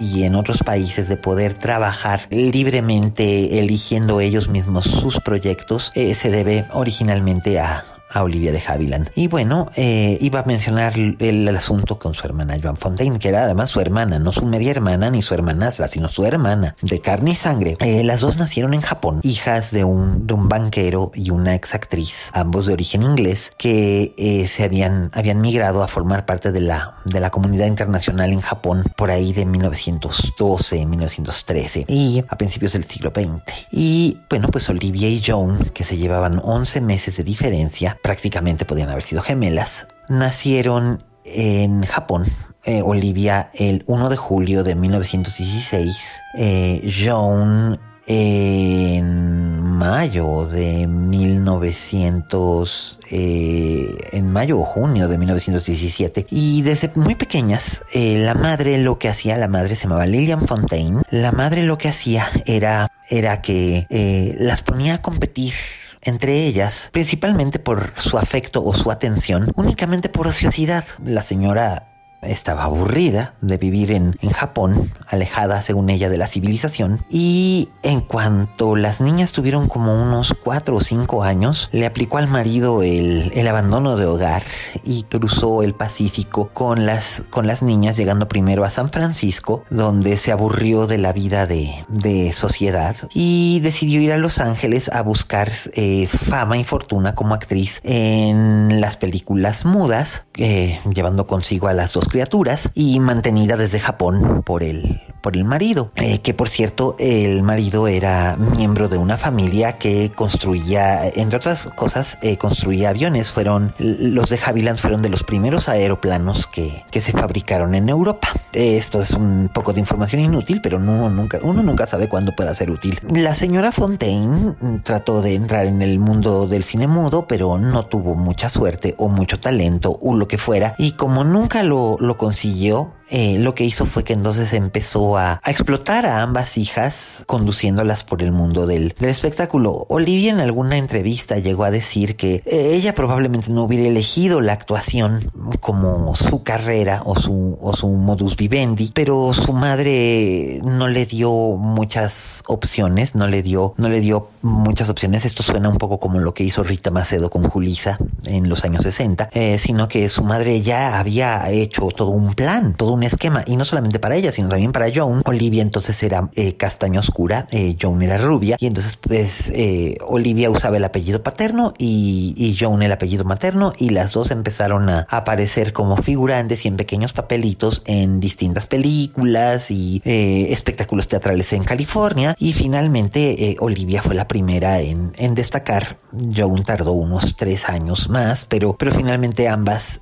y 0.00 0.24
en 0.24 0.34
otros 0.34 0.62
países 0.62 1.08
de 1.08 1.16
poder 1.16 1.54
trabajar 1.54 2.26
libremente 2.30 3.58
eligiendo 3.58 4.20
ellos 4.20 4.48
mismos 4.48 4.84
sus 4.84 5.20
proyectos 5.20 5.92
eh, 5.94 6.14
se 6.14 6.30
debe 6.30 6.66
originalmente 6.72 7.60
a, 7.60 7.84
a 8.10 8.22
Olivia 8.22 8.52
de 8.52 8.62
Havilland. 8.66 9.10
Y 9.14 9.28
bueno, 9.28 9.70
eh, 9.76 10.18
iba 10.20 10.40
a 10.40 10.44
mencionar 10.44 10.94
el, 10.96 11.48
asunto 11.56 11.98
con 11.98 12.14
su 12.14 12.26
hermana 12.26 12.58
Joan 12.62 12.76
Fontaine, 12.76 13.18
que 13.18 13.28
era 13.28 13.44
además 13.44 13.70
su 13.70 13.80
hermana, 13.80 14.18
no 14.18 14.32
su 14.32 14.46
media 14.46 14.70
hermana 14.70 15.10
ni 15.10 15.20
su 15.20 15.34
hermanastra, 15.34 15.88
sino 15.88 16.08
su 16.08 16.24
hermana 16.24 16.76
de 16.82 17.00
carne 17.00 17.32
y 17.32 17.34
sangre. 17.34 17.76
Eh, 17.80 18.04
las 18.04 18.20
dos 18.20 18.36
nacieron 18.36 18.74
en 18.74 18.80
Japón, 18.80 19.20
hijas 19.22 19.70
de 19.70 19.84
un, 19.84 20.26
de 20.26 20.34
un 20.34 20.48
banquero 20.48 21.10
y 21.14 21.30
una 21.30 21.54
ex 21.54 21.74
actriz, 21.74 22.30
ambos 22.32 22.66
de 22.66 22.72
origen 22.72 23.02
inglés, 23.02 23.52
que 23.58 24.14
eh, 24.16 24.46
se 24.48 24.64
habían, 24.64 25.10
habían 25.12 25.40
migrado 25.40 25.82
a 25.82 25.88
formar 25.88 26.24
parte 26.26 26.52
de 26.52 26.60
la, 26.60 26.94
de 27.04 27.20
la 27.20 27.30
comunidad 27.30 27.66
internacional 27.66 28.32
en 28.32 28.40
Japón 28.40 28.84
por 28.96 29.10
ahí 29.10 29.32
de 29.32 29.44
1912, 29.44 30.86
1913 30.86 31.84
y 31.88 32.24
a 32.28 32.36
principios 32.36 32.72
del 32.72 32.84
siglo 32.84 33.12
XX. 33.14 33.42
Y 33.70 34.18
bueno, 34.28 34.48
pues 34.48 34.68
Olivia 34.68 35.08
y 35.08 35.22
Joan, 35.24 35.58
que 35.74 35.84
se 35.84 35.96
llevaban 35.96 36.40
11 36.42 36.80
meses 36.80 37.16
de 37.16 37.24
diferencia, 37.24 37.98
prácticamente 38.02 38.64
podían 38.64 38.90
haber 38.90 39.02
sido 39.02 39.22
gemelas, 39.22 39.88
nacieron 40.08 41.02
en 41.24 41.84
Japón. 41.84 42.24
Eh, 42.66 42.82
Olivia 42.84 43.50
el 43.54 43.84
1 43.86 44.10
de 44.10 44.18
julio 44.18 44.62
de 44.62 44.74
1916, 44.74 45.96
eh, 46.36 46.92
Joan 47.02 47.80
en 48.06 49.62
mayo 49.62 50.46
de 50.46 50.86
1900, 50.86 52.98
eh, 53.12 53.88
en 54.12 54.30
mayo 54.30 54.58
o 54.58 54.64
junio 54.64 55.08
de 55.08 55.16
1917. 55.16 56.26
Y 56.30 56.60
desde 56.62 56.90
muy 56.96 57.14
pequeñas, 57.14 57.82
la 57.94 58.34
madre 58.34 58.76
lo 58.76 58.98
que 58.98 59.08
hacía, 59.08 59.38
la 59.38 59.48
madre 59.48 59.74
se 59.74 59.84
llamaba 59.84 60.04
Lillian 60.06 60.42
Fontaine, 60.42 61.00
la 61.10 61.32
madre 61.32 61.62
lo 61.62 61.78
que 61.78 61.88
hacía 61.88 62.30
era, 62.44 62.88
era 63.08 63.40
que 63.40 64.36
las 64.38 64.60
ponía 64.62 64.96
a 64.96 65.02
competir 65.02 65.54
entre 66.02 66.46
ellas, 66.46 66.88
principalmente 66.92 67.58
por 67.58 67.92
su 67.96 68.18
afecto 68.18 68.64
o 68.64 68.74
su 68.74 68.90
atención, 68.90 69.52
únicamente 69.56 70.08
por 70.08 70.26
ociosidad. 70.26 70.84
La 71.04 71.22
señora 71.22 71.89
estaba 72.22 72.64
aburrida 72.64 73.34
de 73.40 73.56
vivir 73.56 73.92
en, 73.92 74.16
Japón, 74.30 74.90
alejada 75.06 75.60
según 75.60 75.90
ella 75.90 76.08
de 76.08 76.16
la 76.16 76.28
civilización, 76.28 77.04
y 77.10 77.68
en 77.82 78.00
cuanto 78.00 78.76
las 78.76 79.00
niñas 79.00 79.32
tuvieron 79.32 79.66
como 79.66 80.00
unos 80.00 80.34
cuatro 80.44 80.76
o 80.76 80.80
cinco 80.80 81.22
años, 81.22 81.68
le 81.72 81.86
aplicó 81.86 82.18
al 82.18 82.28
marido 82.28 82.82
el, 82.82 83.46
abandono 83.48 83.96
de 83.96 84.06
hogar 84.06 84.44
y 84.84 85.02
cruzó 85.04 85.62
el 85.62 85.74
Pacífico 85.74 86.50
con 86.52 86.86
las, 86.86 87.26
con 87.30 87.46
las 87.46 87.62
niñas, 87.62 87.96
llegando 87.96 88.28
primero 88.28 88.64
a 88.64 88.70
San 88.70 88.90
Francisco, 88.90 89.64
donde 89.70 90.16
se 90.16 90.30
aburrió 90.30 90.86
de 90.86 90.98
la 90.98 91.12
vida 91.12 91.46
de, 91.46 91.84
sociedad 92.32 92.96
y 93.12 93.60
decidió 93.60 94.00
ir 94.00 94.12
a 94.12 94.18
Los 94.18 94.38
Ángeles 94.38 94.88
a 94.88 95.02
buscar 95.02 95.50
eh, 95.74 96.06
fama 96.06 96.58
y 96.58 96.64
fortuna 96.64 97.14
como 97.14 97.34
actriz 97.34 97.80
en 97.82 98.80
las 98.80 98.96
películas 98.96 99.64
mudas, 99.64 100.24
eh, 100.36 100.78
llevando 100.94 101.26
consigo 101.26 101.68
a 101.68 101.74
las 101.74 101.92
dos 101.92 102.09
criaturas 102.10 102.70
y 102.74 103.00
mantenida 103.00 103.56
desde 103.56 103.80
Japón 103.80 104.42
por 104.44 104.62
el, 104.62 105.00
por 105.22 105.36
el 105.36 105.44
marido, 105.44 105.90
eh, 105.96 106.18
que 106.18 106.34
por 106.34 106.48
cierto 106.48 106.96
el 106.98 107.42
marido 107.42 107.88
era 107.88 108.36
miembro 108.36 108.88
de 108.88 108.98
una 108.98 109.16
familia 109.16 109.78
que 109.78 110.12
construía, 110.14 111.06
entre 111.08 111.36
otras 111.36 111.68
cosas, 111.76 112.18
eh, 112.22 112.36
construía 112.36 112.90
aviones. 112.90 113.30
Fueron 113.30 113.74
los 113.78 114.30
de 114.30 114.38
Havilland 114.44 114.78
fueron 114.78 115.02
de 115.02 115.08
los 115.08 115.24
primeros 115.24 115.68
aeroplanos 115.68 116.46
que, 116.46 116.84
que 116.90 117.00
se 117.00 117.12
fabricaron 117.12 117.74
en 117.74 117.88
Europa. 117.88 118.28
Esto 118.52 119.00
es 119.00 119.12
un 119.12 119.50
poco 119.52 119.72
de 119.72 119.80
información 119.80 120.20
inútil, 120.20 120.60
pero 120.62 120.78
uno 120.78 121.08
nunca, 121.08 121.38
uno 121.42 121.62
nunca 121.62 121.86
sabe 121.86 122.08
cuándo 122.08 122.32
pueda 122.32 122.54
ser 122.54 122.70
útil. 122.70 122.98
La 123.10 123.34
señora 123.34 123.72
Fontaine 123.72 124.54
trató 124.82 125.22
de 125.22 125.34
entrar 125.34 125.66
en 125.66 125.82
el 125.82 125.98
mundo 125.98 126.46
del 126.46 126.64
cine 126.64 126.86
mudo, 126.86 127.26
pero 127.26 127.58
no 127.58 127.86
tuvo 127.86 128.14
mucha 128.14 128.50
suerte 128.50 128.94
o 128.98 129.08
mucho 129.08 129.38
talento 129.38 129.98
o 130.00 130.14
lo 130.14 130.26
que 130.26 130.38
fuera. 130.38 130.74
Y 130.78 130.92
como 130.92 131.24
nunca 131.24 131.62
lo 131.62 131.96
lo 132.00 132.16
consiguió, 132.16 132.92
eh, 133.10 133.38
lo 133.38 133.54
que 133.54 133.64
hizo 133.64 133.86
fue 133.86 134.04
que 134.04 134.12
entonces 134.12 134.52
empezó 134.52 135.18
a, 135.18 135.40
explotar 135.46 136.06
a 136.06 136.22
ambas 136.22 136.56
hijas, 136.56 137.24
conduciéndolas 137.26 138.04
por 138.04 138.22
el 138.22 138.30
mundo 138.30 138.66
del, 138.66 138.94
espectáculo. 139.00 139.86
Olivia 139.88 140.30
en 140.30 140.40
alguna 140.40 140.78
entrevista 140.78 141.38
llegó 141.38 141.64
a 141.64 141.70
decir 141.70 142.16
que 142.16 142.42
eh, 142.46 142.72
ella 142.74 142.94
probablemente 142.94 143.50
no 143.50 143.64
hubiera 143.64 143.88
elegido 143.88 144.40
la 144.40 144.52
actuación 144.52 145.30
como 145.60 146.14
su 146.14 146.42
carrera 146.44 147.02
o 147.04 147.16
su, 147.16 147.58
o 147.60 147.76
su 147.76 147.88
modus 147.88 148.36
vivendi, 148.36 148.92
pero 148.94 149.34
su 149.34 149.52
madre 149.52 150.60
no 150.62 150.86
le 150.86 151.04
dio 151.04 151.30
muchas 151.56 152.44
opciones, 152.46 153.14
no 153.16 153.26
le 153.26 153.42
dio, 153.42 153.74
no 153.76 153.88
le 153.88 154.00
dio 154.00 154.28
muchas 154.42 154.88
opciones. 154.88 155.24
Esto 155.24 155.42
suena 155.42 155.68
un 155.68 155.78
poco 155.78 155.98
como 155.98 156.20
lo 156.20 156.32
que 156.32 156.44
hizo 156.44 156.62
Rita 156.62 156.90
Macedo 156.90 157.28
con 157.28 157.42
Julisa 157.42 157.98
en 158.24 158.48
los 158.48 158.64
años 158.64 158.84
60, 158.84 159.30
eh, 159.32 159.58
sino 159.58 159.88
que 159.88 160.08
su 160.08 160.22
madre 160.22 160.62
ya 160.62 160.98
había 160.98 161.50
hecho 161.50 161.89
todo 161.92 162.10
un 162.10 162.34
plan, 162.34 162.74
todo 162.74 162.92
un 162.92 163.02
esquema, 163.02 163.42
y 163.46 163.56
no 163.56 163.64
solamente 163.64 163.98
para 163.98 164.16
ella, 164.16 164.32
sino 164.32 164.48
también 164.48 164.72
para 164.72 164.86
Joan. 164.94 165.22
Olivia 165.24 165.62
entonces 165.62 166.02
era 166.02 166.30
eh, 166.34 166.56
castaña 166.56 167.00
oscura, 167.00 167.46
eh, 167.50 167.76
Joan 167.80 168.02
era 168.02 168.18
rubia, 168.18 168.56
y 168.58 168.66
entonces 168.66 168.96
pues 168.96 169.50
eh, 169.54 169.96
Olivia 170.06 170.50
usaba 170.50 170.76
el 170.76 170.84
apellido 170.84 171.22
paterno 171.22 171.74
y, 171.78 172.34
y 172.36 172.56
Joan 172.58 172.82
el 172.82 172.92
apellido 172.92 173.24
materno, 173.24 173.72
y 173.78 173.90
las 173.90 174.12
dos 174.12 174.30
empezaron 174.30 174.88
a 174.88 175.06
aparecer 175.10 175.72
como 175.72 175.96
figurantes 175.96 176.64
y 176.64 176.68
en 176.68 176.76
pequeños 176.76 177.12
papelitos 177.12 177.82
en 177.86 178.20
distintas 178.20 178.66
películas 178.66 179.70
y 179.70 180.02
espectáculos 180.04 181.08
teatrales 181.08 181.52
en 181.52 181.64
California, 181.64 182.34
y 182.38 182.52
finalmente 182.52 183.56
Olivia 183.60 184.02
fue 184.02 184.14
la 184.14 184.28
primera 184.28 184.80
en, 184.80 185.12
en 185.16 185.34
destacar. 185.34 185.98
Joan 186.36 186.62
tardó 186.64 186.92
unos 186.92 187.36
tres 187.36 187.68
años 187.68 188.08
más, 188.08 188.44
pero, 188.44 188.76
pero 188.76 188.92
finalmente 188.92 189.48
ambas 189.48 190.00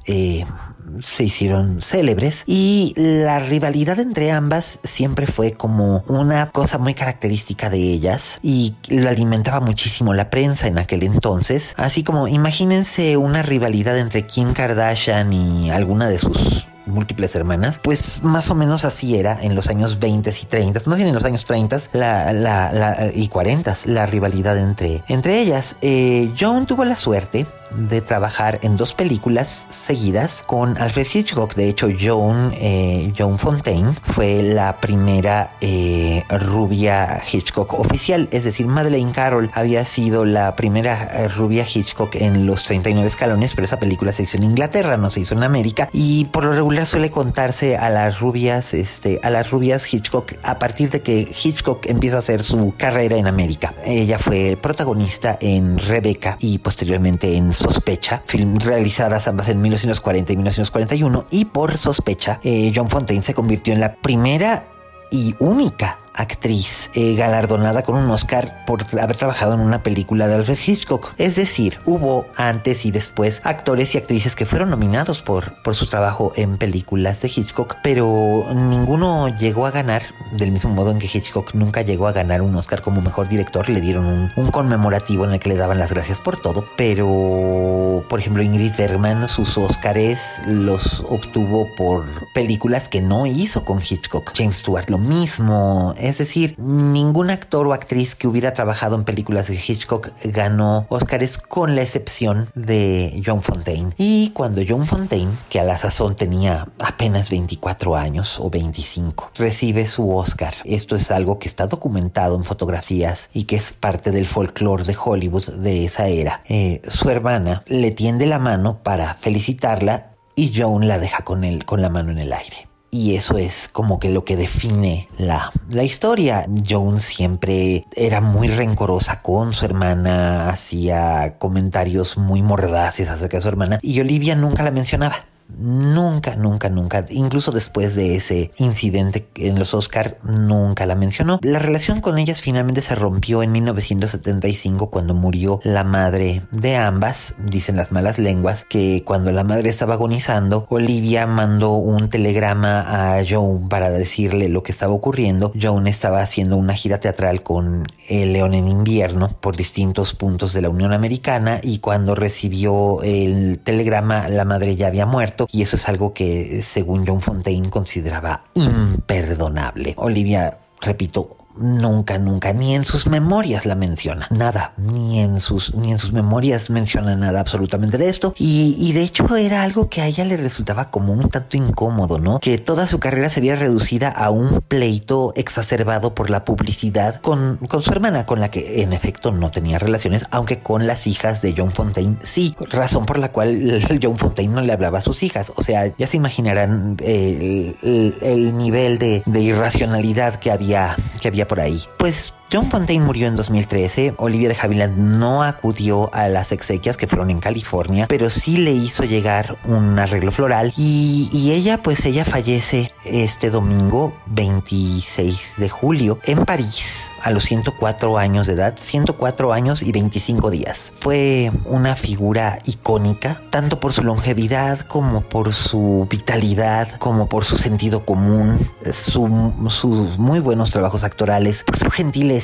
se 1.00 1.24
hicieron 1.24 1.80
célebres 1.80 2.44
y 2.46 2.92
la 2.96 3.40
rivalidad 3.40 3.98
entre 3.98 4.30
ambas 4.30 4.80
siempre 4.84 5.26
fue 5.26 5.52
como 5.52 6.02
una 6.08 6.50
cosa 6.50 6.78
muy 6.78 6.94
característica 6.94 7.70
de 7.70 7.78
ellas 7.78 8.38
y 8.42 8.74
lo 8.88 9.08
alimentaba 9.08 9.60
muchísimo 9.60 10.14
la 10.14 10.30
prensa 10.30 10.66
en 10.66 10.78
aquel 10.78 11.02
entonces, 11.02 11.74
así 11.76 12.02
como 12.04 12.28
imagínense 12.28 13.16
una 13.16 13.42
rivalidad 13.42 13.98
entre 13.98 14.26
Kim 14.26 14.52
Kardashian 14.52 15.32
y 15.32 15.70
alguna 15.70 16.08
de 16.08 16.18
sus 16.18 16.66
múltiples 16.88 17.34
hermanas, 17.36 17.78
pues 17.82 18.22
más 18.22 18.50
o 18.50 18.54
menos 18.54 18.84
así 18.84 19.16
era 19.16 19.38
en 19.40 19.54
los 19.54 19.68
años 19.68 19.98
20 19.98 20.30
y 20.30 20.46
30, 20.46 20.80
más 20.86 20.98
bien 20.98 21.08
en 21.08 21.14
los 21.14 21.24
años 21.24 21.44
30 21.44 21.78
la, 21.92 23.10
y 23.14 23.28
40 23.28 23.76
la 23.86 24.06
rivalidad 24.06 24.58
entre, 24.58 25.02
entre 25.08 25.40
ellas. 25.40 25.76
Eh, 25.82 26.32
Joan 26.38 26.66
tuvo 26.66 26.84
la 26.84 26.96
suerte 26.96 27.46
de 27.72 28.00
trabajar 28.00 28.58
en 28.62 28.76
dos 28.76 28.94
películas 28.94 29.66
seguidas 29.70 30.42
con 30.46 30.78
Alfred 30.78 31.06
Hitchcock. 31.12 31.54
De 31.54 31.68
hecho, 31.68 31.88
Joan, 31.98 32.52
eh, 32.54 33.12
Joan 33.16 33.38
Fontaine 33.38 33.92
fue 34.04 34.42
la 34.42 34.76
primera 34.80 35.52
eh, 35.60 36.24
rubia 36.28 37.22
Hitchcock 37.30 37.74
oficial, 37.74 38.28
es 38.32 38.44
decir, 38.44 38.66
Madeleine 38.66 39.12
Carroll 39.12 39.50
había 39.54 39.84
sido 39.84 40.24
la 40.24 40.56
primera 40.56 41.28
rubia 41.28 41.66
Hitchcock 41.72 42.14
en 42.16 42.46
los 42.46 42.62
39 42.64 43.06
escalones, 43.06 43.54
pero 43.54 43.64
esa 43.64 43.78
película 43.78 44.12
se 44.12 44.22
hizo 44.24 44.36
en 44.36 44.44
Inglaterra, 44.44 44.96
no 44.96 45.10
se 45.10 45.20
hizo 45.20 45.34
en 45.34 45.42
América 45.42 45.88
y 45.92 46.26
por 46.26 46.44
lo 46.44 46.52
regular 46.52 46.86
suele 46.86 47.10
contarse 47.10 47.76
a 47.76 47.90
las 47.90 48.20
rubias, 48.20 48.74
este, 48.74 49.20
a 49.22 49.30
las 49.30 49.50
rubias 49.50 49.92
Hitchcock 49.92 50.32
a 50.42 50.58
partir 50.58 50.90
de 50.90 51.02
que 51.02 51.20
Hitchcock 51.20 51.86
empieza 51.86 52.16
a 52.16 52.18
hacer 52.20 52.42
su 52.42 52.74
carrera 52.76 53.16
en 53.16 53.26
América. 53.26 53.74
Ella 53.84 54.18
fue 54.18 54.58
protagonista 54.60 55.38
en 55.40 55.78
Rebecca 55.78 56.36
y 56.40 56.58
posteriormente 56.58 57.36
en 57.36 57.52
Sospecha, 57.58 58.22
film 58.24 58.58
realizadas 58.58 59.26
ambas 59.26 59.48
en 59.48 59.60
1940 59.60 60.32
y 60.32 60.36
1941 60.36 61.26
y 61.30 61.44
por 61.46 61.76
Sospecha, 61.76 62.38
eh, 62.44 62.72
John 62.74 62.88
Fontaine 62.88 63.24
se 63.24 63.34
convirtió 63.34 63.74
en 63.74 63.80
la 63.80 63.96
primera 63.96 64.68
y 65.10 65.34
única 65.40 65.98
actriz 66.14 66.90
eh, 66.94 67.14
galardonada 67.14 67.82
con 67.82 67.96
un 67.96 68.10
Oscar 68.10 68.64
por 68.66 68.84
haber 69.00 69.16
trabajado 69.16 69.54
en 69.54 69.60
una 69.60 69.82
película 69.82 70.26
de 70.26 70.34
Alfred 70.34 70.58
Hitchcock. 70.66 71.12
Es 71.18 71.36
decir, 71.36 71.78
hubo 71.84 72.26
antes 72.36 72.84
y 72.84 72.90
después 72.90 73.40
actores 73.44 73.94
y 73.94 73.98
actrices 73.98 74.36
que 74.36 74.46
fueron 74.46 74.70
nominados 74.70 75.22
por, 75.22 75.62
por 75.62 75.74
su 75.74 75.86
trabajo 75.86 76.32
en 76.36 76.56
películas 76.56 77.22
de 77.22 77.28
Hitchcock, 77.28 77.76
pero 77.82 78.46
ninguno 78.54 79.28
llegó 79.28 79.66
a 79.66 79.70
ganar, 79.70 80.02
del 80.32 80.52
mismo 80.52 80.70
modo 80.70 80.90
en 80.90 80.98
que 80.98 81.10
Hitchcock 81.12 81.54
nunca 81.54 81.82
llegó 81.82 82.08
a 82.08 82.12
ganar 82.12 82.42
un 82.42 82.54
Oscar 82.56 82.82
como 82.82 83.00
mejor 83.00 83.28
director, 83.28 83.68
le 83.68 83.80
dieron 83.80 84.06
un, 84.06 84.30
un 84.36 84.50
conmemorativo 84.50 85.24
en 85.24 85.32
el 85.32 85.40
que 85.40 85.48
le 85.48 85.56
daban 85.56 85.78
las 85.78 85.92
gracias 85.92 86.20
por 86.20 86.40
todo, 86.40 86.64
pero 86.76 88.04
por 88.08 88.20
ejemplo 88.20 88.42
Ingrid 88.42 88.72
Bergman 88.76 89.28
sus 89.28 89.56
Oscars 89.58 90.42
los 90.46 91.00
obtuvo 91.00 91.74
por 91.74 92.06
películas 92.32 92.88
que 92.88 93.00
no 93.00 93.26
hizo 93.26 93.64
con 93.64 93.78
Hitchcock. 93.78 94.32
James 94.36 94.58
Stewart 94.58 94.88
lo 94.90 94.98
mismo. 94.98 95.94
Es 96.00 96.18
decir, 96.18 96.54
ningún 96.58 97.30
actor 97.30 97.66
o 97.66 97.72
actriz 97.72 98.14
que 98.14 98.28
hubiera 98.28 98.54
trabajado 98.54 98.96
en 98.96 99.04
películas 99.04 99.48
de 99.48 99.54
Hitchcock 99.54 100.08
ganó 100.24 100.86
Oscars 100.88 101.38
con 101.38 101.74
la 101.74 101.82
excepción 101.82 102.50
de 102.54 103.22
John 103.24 103.42
Fontaine. 103.42 103.92
Y 103.98 104.30
cuando 104.30 104.62
John 104.66 104.86
Fontaine, 104.86 105.32
que 105.48 105.60
a 105.60 105.64
la 105.64 105.78
sazón 105.78 106.16
tenía 106.16 106.66
apenas 106.78 107.30
24 107.30 107.96
años 107.96 108.38
o 108.40 108.50
25, 108.50 109.32
recibe 109.34 109.86
su 109.86 110.14
Oscar, 110.14 110.54
esto 110.64 110.96
es 110.96 111.10
algo 111.10 111.38
que 111.38 111.48
está 111.48 111.66
documentado 111.66 112.36
en 112.36 112.44
fotografías 112.44 113.30
y 113.32 113.44
que 113.44 113.56
es 113.56 113.72
parte 113.72 114.10
del 114.10 114.26
folclore 114.26 114.84
de 114.84 114.96
Hollywood 114.96 115.48
de 115.58 115.84
esa 115.84 116.08
era, 116.08 116.42
eh, 116.48 116.82
su 116.88 117.10
hermana 117.10 117.62
le 117.66 117.90
tiende 117.90 118.26
la 118.26 118.38
mano 118.38 118.82
para 118.82 119.14
felicitarla 119.14 120.12
y 120.34 120.52
John 120.54 120.86
la 120.86 120.98
deja 120.98 121.24
con, 121.24 121.44
él, 121.44 121.64
con 121.64 121.82
la 121.82 121.88
mano 121.88 122.12
en 122.12 122.18
el 122.18 122.32
aire. 122.32 122.67
Y 122.90 123.16
eso 123.16 123.36
es 123.36 123.68
como 123.70 123.98
que 123.98 124.08
lo 124.08 124.24
que 124.24 124.36
define 124.36 125.08
la, 125.18 125.50
la 125.68 125.84
historia. 125.84 126.46
Joan 126.68 127.00
siempre 127.00 127.84
era 127.94 128.20
muy 128.20 128.48
rencorosa 128.48 129.20
con 129.22 129.52
su 129.52 129.64
hermana, 129.66 130.48
hacía 130.48 131.36
comentarios 131.38 132.16
muy 132.16 132.42
mordaces 132.42 133.10
acerca 133.10 133.36
de 133.36 133.42
su 133.42 133.48
hermana 133.48 133.78
y 133.82 134.00
Olivia 134.00 134.34
nunca 134.34 134.62
la 134.62 134.70
mencionaba. 134.70 135.24
Nunca, 135.56 136.36
nunca, 136.36 136.68
nunca, 136.68 137.06
incluso 137.08 137.52
después 137.52 137.94
de 137.94 138.16
ese 138.16 138.50
incidente 138.58 139.28
en 139.34 139.58
los 139.58 139.72
Oscar, 139.72 140.18
nunca 140.22 140.84
la 140.84 140.94
mencionó. 140.94 141.40
La 141.42 141.58
relación 141.58 142.00
con 142.00 142.18
ellas 142.18 142.42
finalmente 142.42 142.82
se 142.82 142.94
rompió 142.94 143.42
en 143.42 143.52
1975 143.52 144.90
cuando 144.90 145.14
murió 145.14 145.60
la 145.64 145.84
madre 145.84 146.42
de 146.50 146.76
ambas. 146.76 147.34
Dicen 147.38 147.76
las 147.76 147.92
malas 147.92 148.18
lenguas 148.18 148.66
que 148.68 149.02
cuando 149.04 149.32
la 149.32 149.42
madre 149.42 149.70
estaba 149.70 149.94
agonizando, 149.94 150.66
Olivia 150.68 151.26
mandó 151.26 151.72
un 151.72 152.08
telegrama 152.08 153.16
a 153.16 153.24
Joan 153.28 153.68
para 153.68 153.90
decirle 153.90 154.48
lo 154.48 154.62
que 154.62 154.72
estaba 154.72 154.92
ocurriendo. 154.92 155.52
Joan 155.60 155.86
estaba 155.86 156.20
haciendo 156.20 156.56
una 156.56 156.74
gira 156.74 157.00
teatral 157.00 157.42
con 157.42 157.86
El 158.08 158.34
León 158.34 158.54
en 158.54 158.68
invierno 158.68 159.28
por 159.40 159.56
distintos 159.56 160.14
puntos 160.14 160.52
de 160.52 160.62
la 160.62 160.68
Unión 160.68 160.92
Americana 160.92 161.60
y 161.62 161.78
cuando 161.78 162.14
recibió 162.14 163.02
el 163.02 163.60
telegrama 163.60 164.28
la 164.28 164.44
madre 164.44 164.76
ya 164.76 164.88
había 164.88 165.06
muerto 165.06 165.37
y 165.50 165.62
eso 165.62 165.76
es 165.76 165.88
algo 165.88 166.12
que 166.12 166.62
según 166.62 167.06
John 167.06 167.20
Fontaine 167.20 167.70
consideraba 167.70 168.44
imperdonable. 168.54 169.94
Olivia, 169.96 170.58
repito, 170.80 171.37
nunca, 171.60 172.18
nunca, 172.18 172.52
ni 172.52 172.74
en 172.74 172.84
sus 172.84 173.06
memorias 173.06 173.66
la 173.66 173.74
menciona. 173.74 174.28
Nada, 174.30 174.72
ni 174.76 175.20
en 175.20 175.40
sus, 175.40 175.74
ni 175.74 175.92
en 175.92 175.98
sus 175.98 176.12
memorias 176.12 176.70
menciona 176.70 177.16
nada 177.16 177.40
absolutamente 177.40 177.98
de 177.98 178.08
esto. 178.08 178.34
Y, 178.38 178.76
y, 178.78 178.92
de 178.92 179.02
hecho 179.02 179.36
era 179.36 179.62
algo 179.62 179.88
que 179.88 180.00
a 180.00 180.06
ella 180.06 180.24
le 180.24 180.36
resultaba 180.36 180.90
como 180.90 181.12
un 181.12 181.28
tanto 181.28 181.56
incómodo, 181.56 182.18
¿no? 182.18 182.40
Que 182.40 182.58
toda 182.58 182.86
su 182.86 182.98
carrera 182.98 183.30
se 183.30 183.40
había 183.40 183.56
reducida 183.56 184.08
a 184.08 184.30
un 184.30 184.60
pleito 184.60 185.32
exacerbado 185.36 186.14
por 186.14 186.30
la 186.30 186.44
publicidad 186.44 187.20
con, 187.20 187.56
con 187.56 187.82
su 187.82 187.90
hermana, 187.90 188.26
con 188.26 188.40
la 188.40 188.50
que 188.50 188.82
en 188.82 188.92
efecto 188.92 189.32
no 189.32 189.50
tenía 189.50 189.78
relaciones, 189.78 190.26
aunque 190.30 190.58
con 190.58 190.86
las 190.86 191.06
hijas 191.06 191.42
de 191.42 191.54
John 191.56 191.70
Fontaine 191.70 192.18
sí, 192.22 192.54
razón 192.70 193.06
por 193.06 193.18
la 193.18 193.32
cual 193.32 193.82
John 194.02 194.16
Fontaine 194.16 194.54
no 194.54 194.60
le 194.60 194.72
hablaba 194.72 194.98
a 194.98 195.02
sus 195.02 195.22
hijas. 195.22 195.52
O 195.56 195.62
sea, 195.62 195.86
ya 195.96 196.06
se 196.06 196.16
imaginarán 196.16 196.96
el, 197.00 197.76
el, 197.82 198.14
el 198.20 198.56
nivel 198.56 198.98
de, 198.98 199.22
de 199.26 199.40
irracionalidad 199.40 200.36
que 200.36 200.50
había, 200.50 200.94
que 201.20 201.28
había 201.28 201.47
por 201.48 201.60
ahí. 201.60 201.82
Pues 201.96 202.32
John 202.50 202.64
Fontaine 202.64 203.04
murió 203.04 203.26
en 203.28 203.36
2013. 203.36 204.14
Olivia 204.16 204.48
de 204.48 204.56
Havilland 204.58 204.96
no 204.96 205.42
acudió 205.42 206.08
a 206.14 206.28
las 206.28 206.50
exequias 206.50 206.96
que 206.96 207.06
fueron 207.06 207.28
en 207.28 207.40
California, 207.40 208.06
pero 208.08 208.30
sí 208.30 208.56
le 208.56 208.72
hizo 208.72 209.02
llegar 209.02 209.58
un 209.64 209.98
arreglo 209.98 210.32
floral 210.32 210.72
y, 210.76 211.50
ella, 211.52 211.82
pues 211.82 212.04
ella 212.06 212.24
fallece 212.24 212.90
este 213.04 213.50
domingo 213.50 214.16
26 214.26 215.40
de 215.58 215.68
julio 215.68 216.20
en 216.24 216.44
París 216.44 216.84
a 217.22 217.30
los 217.32 217.44
104 217.44 218.16
años 218.16 218.46
de 218.46 218.52
edad, 218.52 218.76
104 218.78 219.52
años 219.52 219.82
y 219.82 219.90
25 219.90 220.50
días. 220.50 220.92
Fue 221.00 221.50
una 221.64 221.96
figura 221.96 222.60
icónica, 222.64 223.42
tanto 223.50 223.80
por 223.80 223.92
su 223.92 224.04
longevidad 224.04 224.80
como 224.80 225.22
por 225.22 225.52
su 225.52 226.06
vitalidad, 226.08 226.88
como 226.98 227.28
por 227.28 227.44
su 227.44 227.58
sentido 227.58 228.04
común, 228.04 228.56
su, 228.92 229.52
sus 229.68 230.16
muy 230.18 230.38
buenos 230.38 230.70
trabajos 230.70 231.02
actorales, 231.02 231.64
por 231.64 231.76
su 231.76 231.90
gentileza 231.90 232.37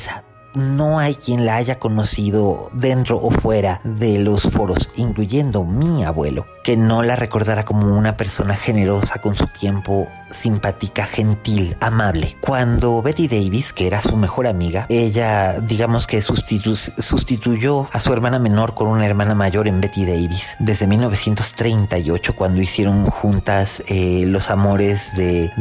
no 0.55 0.99
hay 0.99 1.15
quien 1.15 1.45
la 1.45 1.57
haya 1.57 1.79
conocido 1.79 2.69
dentro 2.73 3.17
o 3.21 3.29
fuera 3.29 3.81
de 3.83 4.17
los 4.17 4.43
foros, 4.43 4.89
incluyendo 4.95 5.63
mi 5.63 6.03
abuelo, 6.03 6.47
que 6.63 6.77
no 6.77 7.03
la 7.03 7.15
recordara 7.15 7.65
como 7.65 7.95
una 7.95 8.17
persona 8.17 8.55
generosa 8.55 9.21
con 9.21 9.35
su 9.35 9.47
tiempo, 9.47 10.07
simpática, 10.29 11.05
gentil, 11.05 11.75
amable. 11.81 12.37
Cuando 12.41 13.01
Betty 13.01 13.27
Davis, 13.27 13.73
que 13.73 13.87
era 13.87 14.01
su 14.01 14.15
mejor 14.17 14.47
amiga, 14.47 14.85
ella 14.89 15.59
digamos 15.59 16.07
que 16.07 16.21
sustitu 16.21 16.75
sustituyó 16.75 17.87
a 17.91 17.99
su 17.99 18.13
hermana 18.13 18.39
menor 18.39 18.73
con 18.73 18.87
una 18.87 19.05
hermana 19.05 19.35
mayor 19.35 19.67
en 19.67 19.81
Betty 19.81 20.05
Davis 20.05 20.55
desde 20.59 20.87
1938 20.87 22.35
cuando 22.35 22.61
hicieron 22.61 23.05
juntas 23.05 23.83
eh, 23.87 24.23
los 24.25 24.49
amores 24.49 25.15
de, 25.15 25.51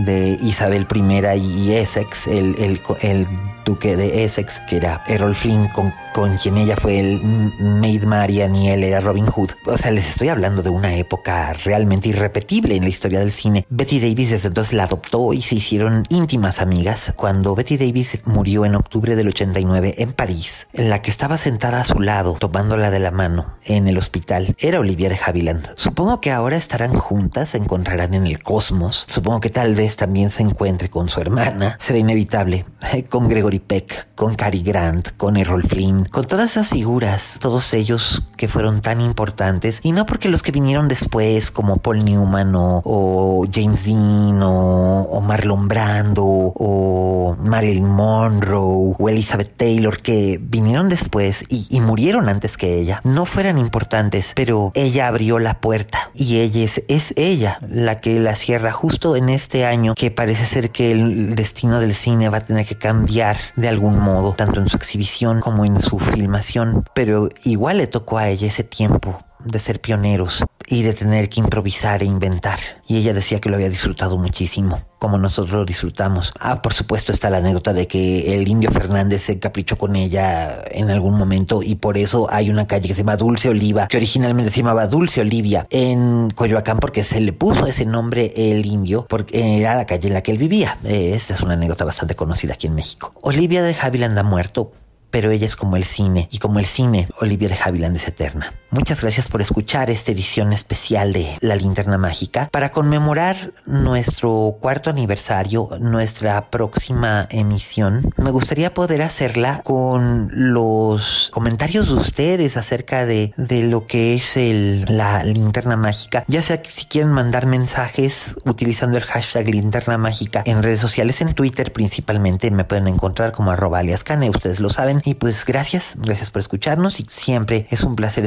Isabel 0.42 0.86
I 0.94 1.38
y 1.38 1.72
Essex, 1.72 2.28
el 2.28 3.26
duque 3.64 3.96
de 3.96 4.24
Essex, 4.24 4.60
que 4.60 4.76
era 4.76 5.02
Errol 5.06 5.34
Flynn, 5.34 5.68
con, 5.68 5.92
con 6.12 6.36
quien 6.36 6.56
ella 6.56 6.76
fue 6.76 7.00
el 7.00 7.20
Maid 7.58 8.04
Marian 8.04 8.54
y 8.54 8.70
él 8.70 8.84
era 8.84 9.00
Robin 9.00 9.26
Hood. 9.26 9.50
O 9.66 9.76
sea, 9.76 9.90
les 9.90 10.08
estoy 10.08 10.28
hablando 10.28 10.62
de 10.62 10.70
una 10.70 10.94
época 10.96 11.52
realmente 11.64 12.08
irrepetible 12.08 12.76
en 12.76 12.84
la 12.84 12.88
historia 12.88 13.20
del 13.20 13.32
cine. 13.32 13.66
Betty 13.70 14.00
Davis 14.00 14.30
desde 14.30 14.48
entonces 14.48 14.74
la 14.74 14.84
adoptó 14.84 15.32
y 15.32 15.42
se 15.42 15.56
hicieron 15.56 16.06
íntimas 16.10 16.60
amigas. 16.60 17.12
Cuando 17.16 17.54
Betty 17.54 17.76
Davis 17.76 18.20
murió 18.24 18.64
en 18.64 18.74
octubre 18.74 19.16
del 19.16 19.28
89 19.28 19.94
en 19.98 20.12
París, 20.12 20.68
en 20.72 20.90
la 20.90 21.02
que 21.02 21.10
estaba 21.10 21.38
sentada 21.38 21.80
a 21.80 21.84
su 21.84 22.00
lado, 22.00 22.36
tomándola 22.38 22.90
de 22.90 22.98
la 22.98 23.10
mano 23.10 23.54
en 23.64 23.88
el 23.88 23.98
hospital, 23.98 24.54
era 24.58 24.80
Olivia 24.80 25.08
de 25.08 25.18
Havilland. 25.24 25.68
Supongo 25.76 26.20
que 26.20 26.30
ahora 26.30 26.56
estarán 26.56 26.92
juntas, 26.92 27.50
se 27.50 27.58
encontrarán 27.58 28.14
en 28.14 28.26
el 28.26 28.42
cosmos. 28.42 29.04
Supongo 29.08 29.40
que 29.40 29.50
tal 29.50 29.74
vez 29.74 29.96
también 29.96 30.30
se 30.30 30.42
encuentre 30.42 30.88
con 30.88 31.08
su 31.08 31.20
hermana. 31.20 31.76
Será 31.80 31.98
inevitable. 31.98 32.64
Con 33.08 33.28
Gregory 33.28 33.53
Peck, 33.58 34.08
con 34.14 34.34
Cary 34.34 34.62
Grant, 34.62 35.08
con 35.16 35.36
Errol 35.36 35.64
Flynn, 35.64 36.04
con 36.06 36.26
todas 36.26 36.52
esas 36.52 36.68
figuras, 36.68 37.38
todos 37.40 37.72
ellos 37.74 38.24
que 38.36 38.48
fueron 38.48 38.80
tan 38.80 39.00
importantes, 39.00 39.80
y 39.82 39.92
no 39.92 40.06
porque 40.06 40.28
los 40.28 40.42
que 40.42 40.52
vinieron 40.52 40.88
después, 40.88 41.50
como 41.50 41.76
Paul 41.76 42.04
Newman 42.04 42.52
o, 42.56 43.46
James 43.52 43.84
Dean 43.84 44.40
o, 44.42 45.20
Marlon 45.20 45.68
Brando 45.68 46.24
o 46.24 47.36
Marilyn 47.38 47.88
Monroe 47.88 48.94
o 48.98 49.08
Elizabeth 49.08 49.56
Taylor, 49.56 50.00
que 50.00 50.38
vinieron 50.40 50.88
después 50.88 51.44
y, 51.48 51.66
y 51.70 51.80
murieron 51.80 52.28
antes 52.28 52.56
que 52.56 52.78
ella, 52.78 53.00
no 53.04 53.24
fueran 53.24 53.58
importantes, 53.58 54.32
pero 54.34 54.70
ella 54.74 55.08
abrió 55.08 55.38
la 55.38 55.60
puerta 55.60 56.10
y 56.14 56.38
ella 56.38 56.64
es, 56.64 56.82
es 56.88 57.14
ella 57.16 57.58
la 57.68 58.00
que 58.00 58.18
la 58.18 58.36
cierra 58.36 58.72
justo 58.72 59.16
en 59.16 59.28
este 59.28 59.64
año 59.64 59.94
que 59.94 60.10
parece 60.10 60.46
ser 60.46 60.70
que 60.70 60.92
el 60.92 61.34
destino 61.34 61.80
del 61.80 61.94
cine 61.94 62.28
va 62.28 62.38
a 62.38 62.44
tener 62.44 62.66
que 62.66 62.76
cambiar 62.76 63.36
de 63.56 63.68
algún 63.68 63.98
modo, 63.98 64.34
tanto 64.34 64.60
en 64.60 64.68
su 64.68 64.76
exhibición 64.76 65.40
como 65.40 65.64
en 65.64 65.80
su 65.80 65.98
filmación, 65.98 66.84
pero 66.94 67.28
igual 67.44 67.78
le 67.78 67.86
tocó 67.86 68.18
a 68.18 68.28
ella 68.28 68.48
ese 68.48 68.64
tiempo 68.64 69.24
de 69.44 69.58
ser 69.58 69.80
pioneros 69.80 70.44
y 70.66 70.82
de 70.82 70.94
tener 70.94 71.28
que 71.28 71.40
improvisar 71.40 72.02
e 72.02 72.06
inventar. 72.06 72.58
Y 72.86 72.96
ella 72.96 73.12
decía 73.12 73.40
que 73.40 73.48
lo 73.48 73.56
había 73.56 73.68
disfrutado 73.68 74.16
muchísimo, 74.16 74.78
como 74.98 75.18
nosotros 75.18 75.54
lo 75.54 75.64
disfrutamos. 75.64 76.32
Ah, 76.40 76.62
por 76.62 76.72
supuesto 76.72 77.12
está 77.12 77.30
la 77.30 77.38
anécdota 77.38 77.72
de 77.72 77.86
que 77.86 78.34
el 78.34 78.48
indio 78.48 78.70
Fernández 78.70 79.22
se 79.22 79.38
caprichó 79.38 79.76
con 79.76 79.96
ella 79.96 80.62
en 80.70 80.90
algún 80.90 81.18
momento 81.18 81.62
y 81.62 81.74
por 81.76 81.98
eso 81.98 82.28
hay 82.30 82.50
una 82.50 82.66
calle 82.66 82.88
que 82.88 82.94
se 82.94 83.02
llama 83.02 83.16
Dulce 83.16 83.48
Oliva, 83.48 83.86
que 83.88 83.96
originalmente 83.96 84.50
se 84.50 84.58
llamaba 84.58 84.86
Dulce 84.86 85.20
Olivia 85.20 85.66
en 85.70 86.30
Coyoacán 86.30 86.78
porque 86.78 87.04
se 87.04 87.20
le 87.20 87.32
puso 87.32 87.66
ese 87.66 87.84
nombre 87.84 88.32
el 88.36 88.64
indio 88.64 89.06
porque 89.08 89.58
era 89.58 89.74
la 89.74 89.86
calle 89.86 90.08
en 90.08 90.14
la 90.14 90.22
que 90.22 90.32
él 90.32 90.38
vivía. 90.38 90.78
Eh, 90.84 91.12
esta 91.14 91.34
es 91.34 91.40
una 91.42 91.54
anécdota 91.54 91.84
bastante 91.84 92.16
conocida 92.16 92.54
aquí 92.54 92.66
en 92.66 92.74
México. 92.74 93.12
Olivia 93.20 93.62
de 93.62 93.76
Havilland 93.78 94.18
ha 94.18 94.22
muerto 94.22 94.72
pero 95.14 95.30
ella 95.30 95.46
es 95.46 95.54
como 95.54 95.76
el 95.76 95.84
cine, 95.84 96.28
y 96.32 96.38
como 96.38 96.58
el 96.58 96.64
cine, 96.64 97.06
Olivia 97.20 97.48
de 97.48 97.56
Havilland 97.62 97.94
es 97.94 98.08
eterna. 98.08 98.52
Muchas 98.74 99.02
gracias 99.02 99.28
por 99.28 99.40
escuchar 99.40 99.88
esta 99.88 100.10
edición 100.10 100.52
especial 100.52 101.12
de 101.12 101.38
La 101.40 101.54
Linterna 101.54 101.96
Mágica 101.96 102.48
para 102.50 102.72
conmemorar 102.72 103.52
nuestro 103.66 104.56
cuarto 104.60 104.90
aniversario, 104.90 105.70
nuestra 105.78 106.50
próxima 106.50 107.28
emisión. 107.30 108.12
Me 108.16 108.32
gustaría 108.32 108.74
poder 108.74 109.02
hacerla 109.02 109.60
con 109.62 110.28
los 110.32 111.30
comentarios 111.32 111.86
de 111.86 111.94
ustedes 111.94 112.56
acerca 112.56 113.06
de, 113.06 113.32
de 113.36 113.62
lo 113.62 113.86
que 113.86 114.16
es 114.16 114.36
el, 114.36 114.86
la 114.88 115.22
linterna 115.22 115.76
mágica. 115.76 116.24
Ya 116.26 116.42
sea 116.42 116.60
que 116.60 116.68
si 116.68 116.86
quieren 116.86 117.12
mandar 117.12 117.46
mensajes 117.46 118.34
utilizando 118.44 118.96
el 118.96 119.04
hashtag 119.04 119.50
linterna 119.50 119.98
mágica 119.98 120.42
en 120.46 120.64
redes 120.64 120.80
sociales, 120.80 121.20
en 121.20 121.32
Twitter 121.34 121.72
principalmente, 121.72 122.50
me 122.50 122.64
pueden 122.64 122.88
encontrar 122.88 123.30
como 123.30 123.52
arroba 123.52 123.78
alias 123.78 124.02
cane, 124.02 124.30
ustedes 124.30 124.58
lo 124.58 124.68
saben. 124.68 125.00
Y 125.04 125.14
pues 125.14 125.44
gracias, 125.44 125.92
gracias 125.94 126.32
por 126.32 126.40
escucharnos 126.40 126.98
y 126.98 127.06
siempre 127.08 127.68
es 127.70 127.84
un 127.84 127.94
placer 127.94 128.24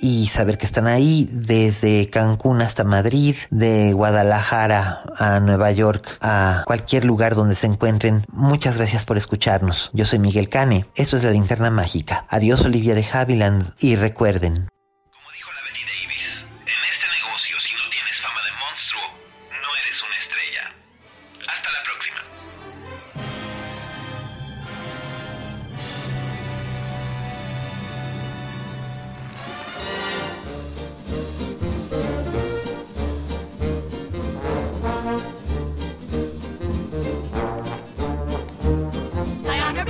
y 0.00 0.26
saber 0.26 0.58
que 0.58 0.66
están 0.66 0.86
ahí 0.86 1.28
desde 1.30 2.10
Cancún 2.10 2.60
hasta 2.60 2.82
Madrid, 2.82 3.36
de 3.50 3.92
Guadalajara 3.92 5.02
a 5.16 5.38
Nueva 5.38 5.70
York, 5.70 6.18
a 6.20 6.64
cualquier 6.66 7.04
lugar 7.04 7.36
donde 7.36 7.54
se 7.54 7.66
encuentren. 7.66 8.24
Muchas 8.32 8.76
gracias 8.76 9.04
por 9.04 9.16
escucharnos. 9.16 9.90
Yo 9.92 10.04
soy 10.04 10.18
Miguel 10.18 10.48
Cane. 10.48 10.86
Esto 10.96 11.16
es 11.16 11.22
la 11.22 11.30
linterna 11.30 11.70
mágica. 11.70 12.26
Adiós 12.28 12.62
Olivia 12.62 12.94
de 12.94 13.06
Havilland 13.12 13.74
y 13.78 13.94
recuerden, 13.94 14.68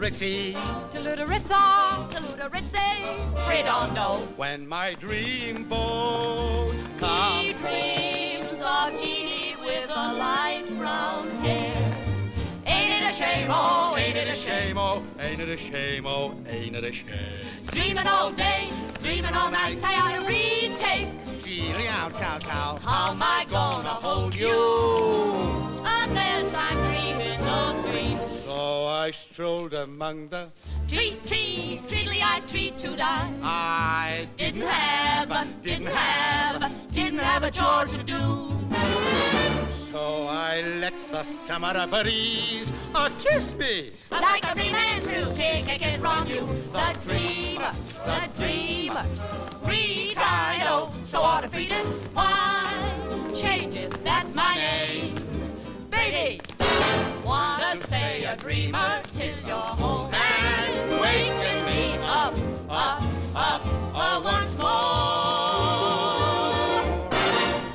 Ritzy. 0.00 0.54
Tuludaritza, 0.90 2.08
Tuludaritzy, 2.10 3.46
Redondo. 3.46 4.26
When 4.36 4.66
my 4.66 4.94
dream 4.94 5.64
boat 5.64 6.72
comes 6.96 7.42
He 7.42 7.52
dreams 7.52 8.60
of 8.62 8.98
Jeannie 8.98 9.56
with 9.60 9.90
a 9.90 10.14
light 10.14 10.64
brown 10.78 11.28
hair. 11.42 11.76
Ain't 12.64 12.94
it 12.94 13.10
a 13.10 13.12
shame, 13.12 13.48
oh, 13.50 13.94
ain't 13.98 14.16
it 14.16 14.26
a 14.26 14.34
shame, 14.34 14.78
oh, 14.78 15.04
ain't 15.18 15.42
it 15.42 15.50
a 15.50 15.56
shame, 15.58 16.06
oh, 16.06 16.34
ain't 16.48 16.74
it 16.76 16.84
a 16.84 16.92
shame. 16.92 17.46
Dreaming 17.66 18.06
all 18.06 18.32
day, 18.32 18.70
dreaming 19.02 19.34
all 19.34 19.50
night, 19.50 19.80
tired 19.80 20.22
of 20.22 20.26
retake. 20.26 21.08
Feeling 21.42 21.88
out, 21.88 22.16
chow, 22.16 22.38
chow. 22.38 22.78
How 22.82 23.10
am 23.10 23.22
I 23.22 23.46
gonna 23.50 23.90
hold 23.90 24.34
you? 24.34 24.48
Unless 25.84 26.54
I'm 26.54 26.89
I 28.90 29.12
strolled 29.12 29.72
among 29.72 30.28
the 30.28 30.50
Treat, 30.88 31.24
treat, 31.26 31.88
treatly 31.88 32.20
I 32.22 32.40
treat 32.48 32.76
to 32.78 32.96
die. 32.96 33.32
I 33.42 34.28
didn't 34.36 34.62
have, 34.62 35.62
didn't 35.62 35.86
have, 35.86 36.72
didn't 36.92 37.20
have 37.20 37.44
a 37.44 37.50
chore 37.50 37.86
to 37.86 38.02
do. 38.02 38.50
So 39.92 40.26
I 40.28 40.62
let 40.80 40.94
the 41.10 41.22
summer 41.22 41.86
breeze 41.86 42.72
uh, 42.94 43.08
kiss 43.20 43.54
me. 43.54 43.92
Like 44.10 44.44
a 44.44 44.54
free 44.56 44.72
man 44.72 45.02
to 45.02 45.34
take 45.36 45.72
a 45.72 45.78
kiss 45.78 46.00
from 46.00 46.26
you. 46.28 46.46
The 46.72 46.96
dreamer, 47.02 47.74
the 48.04 48.28
dreamer, 48.36 49.06
I 50.22 50.62
know, 50.64 50.92
so 51.06 51.20
ought 51.20 51.42
to 51.42 51.48
feed 51.48 51.72
it. 51.72 51.86
Why 52.12 52.72
change 53.34 53.74
it? 53.74 53.92
That's 54.04 54.34
my 54.34 54.54
name. 54.54 55.16
Baby, 55.90 56.40
a 58.30 58.36
dreamer 58.36 59.02
till 59.12 59.36
you're 59.44 59.56
home 59.56 60.14
and 60.14 61.00
waking 61.00 61.64
me 61.66 61.98
up, 62.00 62.32
up, 62.68 63.02
up, 63.34 63.60
up 63.92 64.22
once 64.24 64.56
more. 64.56 64.68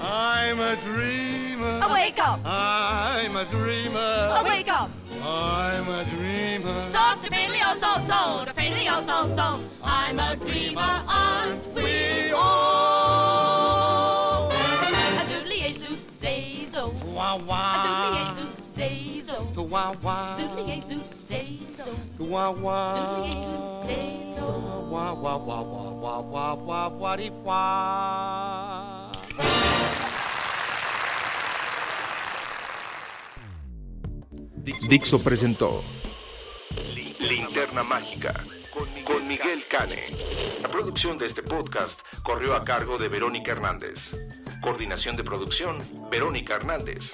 I'm 0.02 0.62
a 0.62 0.78
dreamer. 0.82 1.82
I 1.84 1.92
wake 1.92 2.18
up. 2.20 2.40
I'm 2.46 3.36
a 3.36 3.44
dreamer. 3.52 4.00
I 4.00 4.42
wake 4.46 4.70
up. 4.70 4.90
I'm 5.22 5.90
a 5.90 6.06
dreamer. 6.16 6.90
Talk 6.90 7.22
to 7.24 7.30
me, 7.32 7.50
Leo, 7.50 7.74
so 7.82 7.96
so. 8.08 8.46
To 8.46 8.54
Leo, 8.56 9.02
so 9.06 9.36
so. 9.36 9.60
I'm 9.84 10.20
a 10.20 10.38
dreamer, 10.38 11.04
aren't 11.06 11.66
we 11.76 12.32
all? 12.32 14.48
A 14.50 15.26
doodly 15.28 15.66
a 15.66 15.74
zoot, 15.74 16.00
say 16.22 16.70
so. 16.72 16.94
Wah 17.14 17.36
wah. 17.46 17.74
A 17.74 17.78
doodly 17.86 18.22
a 18.22 18.24
zoot, 18.40 18.65
say 18.76 19.24
so. 19.26 19.48
To 19.54 19.62
wah 19.64 19.96
wah. 20.04 20.36
Doodly 20.38 20.78
a 20.78 20.82
zoot, 20.86 21.08
say 21.28 21.60
so. 21.78 21.86
To 22.18 22.24
wah 22.24 22.52
wah. 22.52 22.96
Doodly 22.96 23.32
a 23.32 23.36
zoot, 23.50 23.88
say 23.88 24.34
so. 24.36 24.46
Wah 24.92 25.14
wah 25.14 25.38
wah 25.38 25.62
wah 25.62 25.92
wah 25.92 26.22
wah 26.22 26.54
wah 26.54 26.88
wah 26.90 27.16
dee 27.16 27.32
wah. 27.44 29.12
Dixo 34.90 35.22
presentó 35.22 35.84
Linterna 37.20 37.84
Mágica 37.84 38.34
con 39.06 39.28
Miguel 39.28 39.64
Cane. 39.70 40.12
La 40.62 40.70
producción 40.70 41.18
de 41.18 41.28
este 41.28 41.44
podcast 41.44 42.02
corrió 42.24 42.56
a 42.56 42.64
cargo 42.64 42.98
de 42.98 43.08
Verónica 43.08 43.52
Hernández. 43.52 44.16
Coordinación 44.62 45.16
de 45.16 45.24
producción, 45.24 45.78
Verónica 46.10 46.56
Hernández. 46.56 47.14